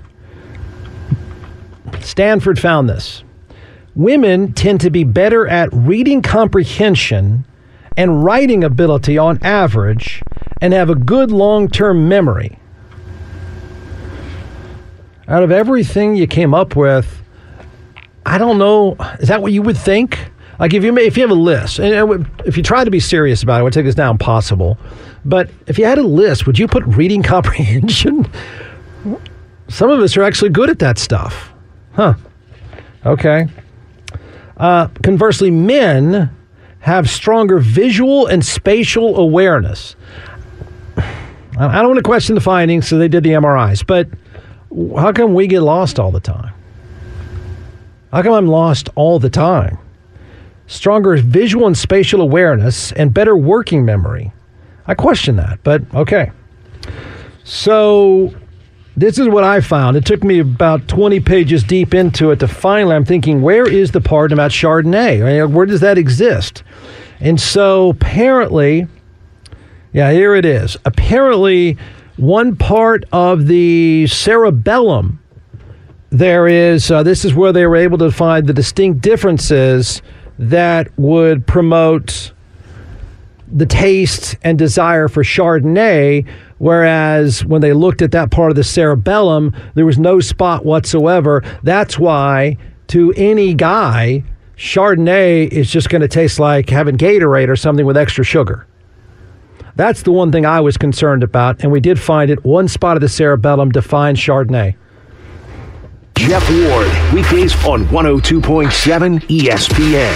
Stanford 1.99 2.57
found 2.57 2.87
this. 2.87 3.23
Women 3.95 4.53
tend 4.53 4.79
to 4.81 4.89
be 4.89 5.03
better 5.03 5.47
at 5.47 5.69
reading 5.73 6.21
comprehension 6.21 7.45
and 7.97 8.23
writing 8.23 8.63
ability 8.63 9.17
on 9.17 9.37
average 9.43 10.21
and 10.61 10.73
have 10.73 10.89
a 10.89 10.95
good 10.95 11.31
long 11.31 11.67
term 11.67 12.07
memory. 12.07 12.57
Out 15.27 15.43
of 15.43 15.51
everything 15.51 16.15
you 16.15 16.27
came 16.27 16.53
up 16.53 16.75
with, 16.75 17.20
I 18.31 18.37
don't 18.37 18.57
know. 18.57 18.95
Is 19.19 19.27
that 19.27 19.41
what 19.41 19.51
you 19.51 19.61
would 19.61 19.77
think? 19.77 20.17
Like 20.57 20.73
if 20.73 20.85
you 20.85 20.97
if 20.97 21.17
you 21.17 21.23
have 21.23 21.31
a 21.31 21.33
list, 21.33 21.79
and 21.79 22.25
if 22.45 22.55
you 22.55 22.63
try 22.63 22.85
to 22.85 22.89
be 22.89 23.01
serious 23.01 23.43
about 23.43 23.57
it, 23.57 23.59
I 23.59 23.61
would 23.63 23.73
take 23.73 23.83
this 23.83 23.93
down 23.93 24.17
possible. 24.17 24.77
But 25.25 25.49
if 25.67 25.77
you 25.77 25.83
had 25.83 25.97
a 25.97 26.03
list, 26.03 26.47
would 26.47 26.57
you 26.57 26.65
put 26.65 26.85
reading 26.85 27.23
comprehension? 27.35 28.25
Some 29.67 29.89
of 29.89 29.99
us 29.99 30.15
are 30.15 30.23
actually 30.23 30.51
good 30.51 30.69
at 30.69 30.79
that 30.79 30.97
stuff, 30.97 31.51
huh? 31.91 32.13
Okay. 33.05 33.47
Uh, 34.55 34.87
conversely, 35.03 35.51
men 35.51 36.33
have 36.79 37.09
stronger 37.09 37.59
visual 37.59 38.27
and 38.27 38.45
spatial 38.45 39.17
awareness. 39.17 39.97
I 40.95 41.81
don't 41.81 41.87
want 41.87 41.97
to 41.97 42.03
question 42.03 42.33
the 42.33 42.41
findings, 42.41 42.87
so 42.87 42.97
they 42.97 43.09
did 43.09 43.23
the 43.23 43.31
MRIs, 43.31 43.85
but 43.85 44.07
how 44.97 45.11
come 45.11 45.33
we 45.33 45.47
get 45.47 45.63
lost 45.63 45.99
all 45.99 46.11
the 46.11 46.21
time? 46.21 46.53
How 48.12 48.21
come 48.21 48.34
I'm 48.34 48.47
lost 48.47 48.89
all 48.95 49.19
the 49.19 49.30
time? 49.30 49.78
Stronger 50.67 51.17
visual 51.17 51.67
and 51.67 51.78
spatial 51.78 52.21
awareness 52.21 52.91
and 52.91 53.13
better 53.13 53.36
working 53.36 53.86
memory. 53.86 54.34
I 54.86 54.95
question 54.95 55.36
that, 55.38 55.60
but 55.63 55.82
okay. 55.93 56.32
So 57.43 58.34
this 58.97 59.17
is 59.17 59.28
what 59.30 59.43
I 59.43 59.62
found. 59.62 59.95
It 59.95 60.06
took 60.06 60.24
me 60.24 60.39
about 60.39 60.88
20 60.88 61.19
pages 61.21 61.63
deep 61.63 61.93
into 61.93 62.32
it 62.32 62.39
to 62.39 62.47
finally, 62.47 62.95
I'm 62.95 63.06
thinking, 63.06 63.41
where 63.41 63.67
is 63.67 63.91
the 63.91 64.02
part 64.02 64.32
about 64.32 64.52
Chardonnay? 64.52 65.50
Where 65.50 65.65
does 65.65 65.80
that 65.80 65.97
exist? 65.97 66.63
And 67.19 67.39
so 67.39 67.89
apparently, 67.89 68.88
yeah, 69.93 70.12
here 70.12 70.36
it 70.36 70.45
is. 70.45 70.76
Apparently, 70.84 71.78
one 72.17 72.56
part 72.56 73.06
of 73.12 73.47
the 73.47 74.08
cerebellum, 74.08 75.20
there 76.12 76.47
is, 76.47 76.91
uh, 76.91 77.04
this 77.04 77.26
is 77.26 77.34
where 77.34 77.54
they 77.54 77.65
were 77.65 77.78
able 77.78 77.97
to 77.97 78.12
find 78.12 78.45
the 78.45 78.54
distinct 78.54 79.02
differences 79.02 80.02
that 80.38 80.88
would 81.00 81.47
promote 81.47 82.34
the 83.47 83.65
taste 83.65 84.36
and 84.43 84.58
desire 84.58 85.08
for 85.08 85.24
Chardonnay, 85.24 86.28
whereas 86.58 87.43
when 87.45 87.62
they 87.62 87.74
looked 87.74 88.02
at 88.02 88.12
that 88.12 88.30
part 88.30 88.52
of 88.52 88.56
the 88.56 88.63
cerebellum, 88.63 89.56
there 89.74 89.86
was 89.86 89.97
no 89.97 90.19
spot 90.19 90.65
whatsoever. 90.65 91.43
That's 91.63 91.97
why, 91.97 92.58
to 92.88 93.13
any 93.15 93.54
guy, 93.54 94.24
Chardonnay 94.58 95.47
is 95.47 95.71
just 95.71 95.89
going 95.89 96.02
to 96.02 96.08
taste 96.08 96.39
like 96.39 96.69
having 96.69 96.97
Gatorade 96.97 97.50
or 97.50 97.56
something 97.56 97.86
with 97.86 97.97
extra 97.97 98.24
sugar. 98.24 98.67
That's 99.76 100.04
the 100.04 100.12
one 100.12 100.32
thing 100.32 100.45
I 100.45 100.60
was 100.60 100.78
concerned 100.78 101.24
about, 101.24 101.63
and 101.63 101.71
we 101.71 101.80
did 101.80 102.00
find 102.00 102.30
it. 102.30 102.43
One 102.43 102.67
spot 102.67 102.97
of 102.97 103.02
the 103.02 103.10
cerebellum 103.10 103.71
defines 103.71 104.19
Chardonnay. 104.19 104.76
Jeff 106.21 106.47
Ward, 106.51 106.88
weekdays 107.12 107.55
on 107.65 107.84
102.7 107.86 109.21
ESPN. 109.21 110.13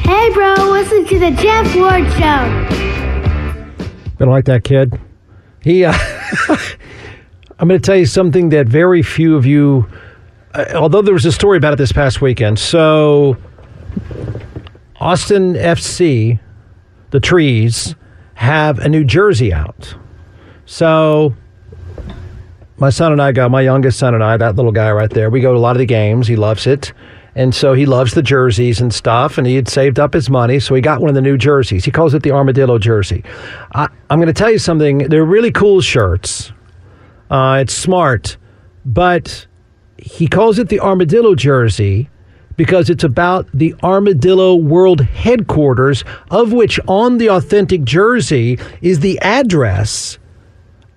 Hey, 0.00 0.30
bro, 0.34 0.54
listen 0.72 1.06
to 1.06 1.18
the 1.20 1.30
Jeff 1.40 1.76
Ward 1.76 2.02
Show. 2.14 2.42
Gonna 4.18 4.32
like 4.32 4.46
that 4.46 4.64
kid. 4.64 4.98
He, 5.62 5.84
uh, 5.84 5.94
I'm 7.60 7.68
going 7.68 7.80
to 7.80 7.86
tell 7.86 7.96
you 7.96 8.06
something 8.06 8.48
that 8.48 8.66
very 8.66 9.02
few 9.02 9.36
of 9.36 9.46
you, 9.46 9.86
although 10.74 11.02
there 11.02 11.14
was 11.14 11.26
a 11.26 11.32
story 11.32 11.56
about 11.56 11.72
it 11.72 11.76
this 11.76 11.92
past 11.92 12.20
weekend. 12.20 12.58
So, 12.58 13.36
Austin 15.00 15.54
FC, 15.54 16.40
the 17.10 17.20
Trees, 17.20 17.94
have 18.34 18.78
a 18.78 18.88
new 18.88 19.04
jersey 19.04 19.52
out. 19.52 19.94
So, 20.64 21.34
my 22.78 22.90
son 22.90 23.12
and 23.12 23.22
I 23.22 23.32
go, 23.32 23.48
my 23.48 23.62
youngest 23.62 23.98
son 23.98 24.14
and 24.14 24.22
I, 24.22 24.36
that 24.36 24.56
little 24.56 24.72
guy 24.72 24.90
right 24.92 25.10
there, 25.10 25.30
we 25.30 25.40
go 25.40 25.52
to 25.52 25.58
a 25.58 25.60
lot 25.60 25.76
of 25.76 25.78
the 25.78 25.86
games. 25.86 26.26
He 26.26 26.36
loves 26.36 26.66
it. 26.66 26.92
And 27.34 27.54
so 27.54 27.74
he 27.74 27.84
loves 27.84 28.14
the 28.14 28.22
jerseys 28.22 28.80
and 28.80 28.92
stuff. 28.92 29.36
And 29.36 29.46
he 29.46 29.56
had 29.56 29.68
saved 29.68 29.98
up 29.98 30.14
his 30.14 30.30
money. 30.30 30.58
So 30.58 30.74
he 30.74 30.80
got 30.80 31.00
one 31.00 31.10
of 31.10 31.14
the 31.14 31.22
new 31.22 31.36
jerseys. 31.36 31.84
He 31.84 31.90
calls 31.90 32.14
it 32.14 32.22
the 32.22 32.32
Armadillo 32.32 32.78
jersey. 32.78 33.24
I, 33.74 33.88
I'm 34.08 34.18
going 34.18 34.28
to 34.28 34.32
tell 34.32 34.50
you 34.50 34.58
something. 34.58 34.98
They're 34.98 35.24
really 35.24 35.52
cool 35.52 35.80
shirts. 35.80 36.52
Uh, 37.30 37.58
it's 37.60 37.74
smart. 37.74 38.36
But 38.86 39.46
he 40.06 40.28
calls 40.28 40.60
it 40.60 40.68
the 40.68 40.78
Armadillo 40.78 41.34
jersey 41.34 42.08
because 42.56 42.88
it's 42.88 43.02
about 43.02 43.48
the 43.52 43.74
Armadillo 43.82 44.54
World 44.54 45.00
Headquarters, 45.00 46.04
of 46.30 46.52
which 46.52 46.78
on 46.86 47.18
the 47.18 47.28
authentic 47.28 47.82
jersey 47.82 48.56
is 48.80 49.00
the 49.00 49.18
address 49.18 50.18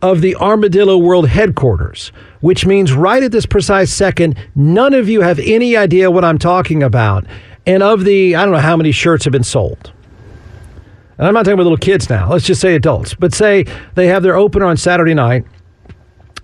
of 0.03 0.21
the 0.21 0.35
Armadillo 0.35 0.95
World 0.95 1.27
Headquarters, 1.27 2.11
which 2.41 2.67
means 2.67 2.93
right 2.93 3.23
at 3.23 3.31
this 3.31 3.47
precise 3.47 3.91
second, 3.91 4.37
none 4.53 4.93
of 4.93 5.09
you 5.09 5.21
have 5.21 5.39
any 5.39 5.75
idea 5.75 6.11
what 6.11 6.23
I'm 6.23 6.37
talking 6.37 6.83
about. 6.83 7.25
And 7.65 7.81
of 7.81 8.05
the, 8.05 8.35
I 8.35 8.43
don't 8.43 8.53
know 8.53 8.59
how 8.59 8.77
many 8.77 8.91
shirts 8.91 9.25
have 9.25 9.31
been 9.31 9.43
sold. 9.43 9.91
And 11.17 11.27
I'm 11.27 11.33
not 11.33 11.45
talking 11.45 11.55
about 11.55 11.63
little 11.63 11.77
kids 11.77 12.11
now. 12.11 12.31
Let's 12.31 12.45
just 12.45 12.61
say 12.61 12.75
adults. 12.75 13.15
But 13.15 13.33
say 13.33 13.65
they 13.95 14.05
have 14.05 14.21
their 14.21 14.35
opener 14.35 14.67
on 14.67 14.77
Saturday 14.77 15.15
night. 15.15 15.45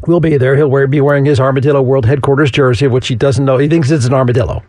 We'll 0.08 0.19
be 0.19 0.38
there. 0.38 0.55
He'll 0.55 0.67
wear, 0.67 0.88
be 0.88 1.01
wearing 1.01 1.25
his 1.25 1.39
Armadillo 1.39 1.81
World 1.81 2.05
Headquarters 2.05 2.51
jersey, 2.51 2.88
which 2.88 3.08
he 3.08 3.15
doesn't 3.15 3.43
know. 3.43 3.58
He 3.58 3.67
thinks 3.67 3.89
it's 3.91 4.05
an 4.05 4.13
armadillo. 4.13 4.63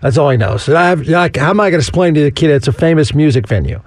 That's 0.00 0.18
all 0.18 0.30
he 0.30 0.36
knows. 0.36 0.68
I 0.68 0.88
have, 0.88 1.06
like, 1.06 1.36
how 1.36 1.50
am 1.50 1.60
I 1.60 1.70
going 1.70 1.80
to 1.80 1.84
explain 1.84 2.14
to 2.14 2.24
the 2.24 2.30
kid 2.30 2.50
it's 2.50 2.68
a 2.68 2.72
famous 2.72 3.14
music 3.14 3.46
venue? 3.46 3.80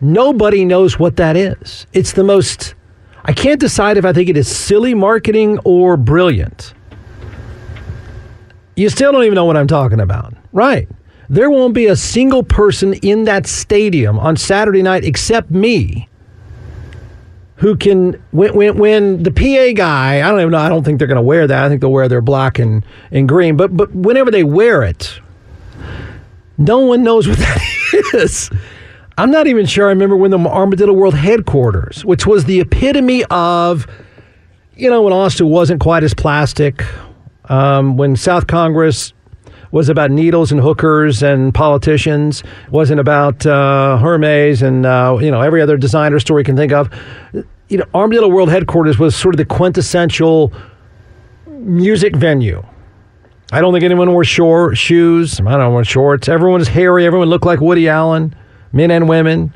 Nobody 0.00 0.64
knows 0.64 0.98
what 0.98 1.16
that 1.16 1.36
is. 1.36 1.86
It's 1.94 2.12
the 2.12 2.22
most. 2.22 2.74
I 3.24 3.32
can't 3.32 3.58
decide 3.58 3.96
if 3.96 4.04
I 4.04 4.12
think 4.12 4.28
it 4.28 4.36
is 4.36 4.54
silly 4.54 4.94
marketing 4.94 5.58
or 5.64 5.96
brilliant. 5.96 6.74
You 8.76 8.90
still 8.90 9.12
don't 9.12 9.24
even 9.24 9.34
know 9.34 9.46
what 9.46 9.56
I'm 9.56 9.66
talking 9.66 10.00
about. 10.00 10.34
Right. 10.52 10.86
There 11.30 11.50
won't 11.50 11.74
be 11.74 11.86
a 11.86 11.96
single 11.96 12.42
person 12.42 12.92
in 12.94 13.24
that 13.24 13.46
stadium 13.46 14.18
on 14.18 14.36
Saturday 14.36 14.82
night 14.82 15.04
except 15.04 15.50
me 15.50 16.08
who 17.56 17.76
can 17.76 18.22
when 18.32 18.54
when, 18.54 18.78
when 18.78 19.22
the 19.22 19.30
PA 19.30 19.72
guy, 19.76 20.26
I 20.26 20.30
don't 20.30 20.40
even 20.40 20.52
know, 20.52 20.58
I 20.58 20.68
don't 20.68 20.84
think 20.84 20.98
they're 20.98 21.08
going 21.08 21.16
to 21.16 21.22
wear 21.22 21.46
that. 21.46 21.64
I 21.64 21.68
think 21.68 21.80
they'll 21.80 21.92
wear 21.92 22.08
their 22.08 22.20
black 22.20 22.58
and, 22.58 22.84
and 23.10 23.28
green, 23.28 23.56
but 23.56 23.76
but 23.76 23.94
whenever 23.94 24.30
they 24.30 24.44
wear 24.44 24.82
it, 24.82 25.20
no 26.58 26.78
one 26.80 27.02
knows 27.02 27.26
what 27.28 27.38
that 27.92 28.10
is. 28.14 28.50
I'm 29.18 29.30
not 29.30 29.46
even 29.46 29.64
sure 29.64 29.86
I 29.86 29.90
remember 29.90 30.16
when 30.16 30.30
the 30.30 30.38
Armadillo 30.38 30.92
World 30.92 31.14
headquarters, 31.14 32.04
which 32.04 32.26
was 32.26 32.44
the 32.44 32.60
epitome 32.60 33.24
of, 33.30 33.86
you 34.74 34.90
know, 34.90 35.02
when 35.02 35.14
Austin 35.14 35.48
wasn't 35.48 35.80
quite 35.80 36.04
as 36.04 36.12
plastic, 36.12 36.84
um, 37.46 37.96
when 37.96 38.14
South 38.16 38.46
Congress 38.46 39.14
was 39.76 39.90
about 39.90 40.10
needles 40.10 40.50
and 40.50 40.58
hookers 40.58 41.22
and 41.22 41.52
politicians, 41.52 42.42
wasn't 42.70 42.98
about 42.98 43.44
uh, 43.44 43.98
Hermes 43.98 44.62
and, 44.62 44.86
uh, 44.86 45.18
you 45.20 45.30
know, 45.30 45.42
every 45.42 45.60
other 45.60 45.76
designer 45.76 46.18
story 46.18 46.40
you 46.40 46.44
can 46.46 46.56
think 46.56 46.72
of. 46.72 46.88
You 47.68 47.76
know, 47.76 47.84
Armadillo 47.94 48.28
World 48.28 48.48
headquarters 48.48 48.98
was 48.98 49.14
sort 49.14 49.34
of 49.34 49.36
the 49.36 49.44
quintessential 49.44 50.50
music 51.46 52.16
venue. 52.16 52.64
I 53.52 53.60
don't 53.60 53.74
think 53.74 53.84
anyone 53.84 54.10
wore 54.10 54.24
short 54.24 54.78
shoes. 54.78 55.40
I 55.40 55.58
don't 55.58 55.74
wear 55.74 55.84
shorts. 55.84 56.26
Everyone 56.26 56.60
was 56.60 56.68
hairy. 56.68 57.04
Everyone 57.04 57.28
looked 57.28 57.44
like 57.44 57.60
Woody 57.60 57.86
Allen, 57.86 58.34
men 58.72 58.90
and 58.90 59.06
women. 59.06 59.54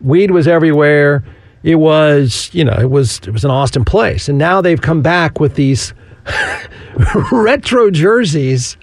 Weed 0.00 0.30
was 0.30 0.48
everywhere. 0.48 1.22
It 1.62 1.74
was, 1.74 2.48
you 2.54 2.64
know, 2.64 2.76
it 2.80 2.90
was 2.90 3.18
it 3.18 3.30
was 3.30 3.44
an 3.44 3.50
Austin 3.50 3.84
place. 3.84 4.26
And 4.26 4.38
now 4.38 4.62
they've 4.62 4.80
come 4.80 5.02
back 5.02 5.38
with 5.38 5.54
these 5.54 5.92
retro 7.30 7.90
jerseys 7.90 8.78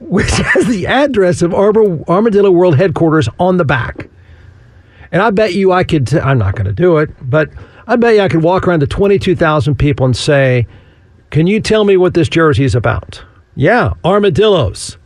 which 0.00 0.30
has 0.30 0.66
the 0.66 0.86
address 0.86 1.42
of 1.42 1.54
Armadillo 1.54 2.50
World 2.50 2.76
headquarters 2.76 3.28
on 3.38 3.56
the 3.56 3.64
back. 3.64 4.08
And 5.10 5.22
I 5.22 5.30
bet 5.30 5.54
you 5.54 5.72
I 5.72 5.84
could, 5.84 6.12
I'm 6.14 6.38
not 6.38 6.54
going 6.54 6.66
to 6.66 6.72
do 6.72 6.98
it, 6.98 7.10
but 7.22 7.48
I 7.86 7.96
bet 7.96 8.14
you 8.14 8.20
I 8.20 8.28
could 8.28 8.42
walk 8.42 8.68
around 8.68 8.80
to 8.80 8.86
22,000 8.86 9.76
people 9.76 10.04
and 10.04 10.16
say, 10.16 10.66
Can 11.30 11.46
you 11.46 11.60
tell 11.60 11.84
me 11.84 11.96
what 11.96 12.14
this 12.14 12.28
jersey 12.28 12.64
is 12.64 12.74
about? 12.74 13.22
Yeah, 13.56 13.94
armadillos. 14.04 14.98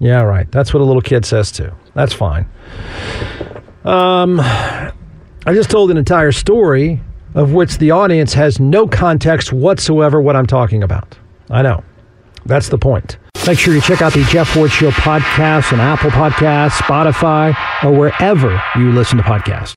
Yeah, 0.00 0.22
right. 0.22 0.50
That's 0.50 0.74
what 0.74 0.80
a 0.80 0.84
little 0.84 1.00
kid 1.00 1.24
says 1.24 1.52
too. 1.52 1.70
That's 1.94 2.12
fine. 2.12 2.48
Um, 3.84 4.40
I 4.40 5.54
just 5.54 5.70
told 5.70 5.90
an 5.90 5.96
entire 5.96 6.32
story 6.32 7.00
of 7.34 7.52
which 7.52 7.78
the 7.78 7.92
audience 7.92 8.34
has 8.34 8.60
no 8.60 8.86
context 8.86 9.52
whatsoever 9.52 10.20
what 10.20 10.36
I'm 10.36 10.46
talking 10.46 10.82
about. 10.82 11.16
I 11.50 11.62
know. 11.62 11.84
That's 12.44 12.68
the 12.68 12.78
point. 12.78 13.18
Make 13.46 13.58
sure 13.58 13.74
you 13.74 13.80
check 13.80 14.02
out 14.02 14.12
the 14.12 14.22
Jeff 14.24 14.54
Ward 14.56 14.70
Show 14.70 14.90
podcast 14.90 15.72
on 15.72 15.80
Apple 15.80 16.10
Podcasts, 16.10 16.78
Spotify, 16.80 17.56
or 17.82 17.90
wherever 17.92 18.62
you 18.76 18.92
listen 18.92 19.18
to 19.18 19.24
podcasts. 19.24 19.74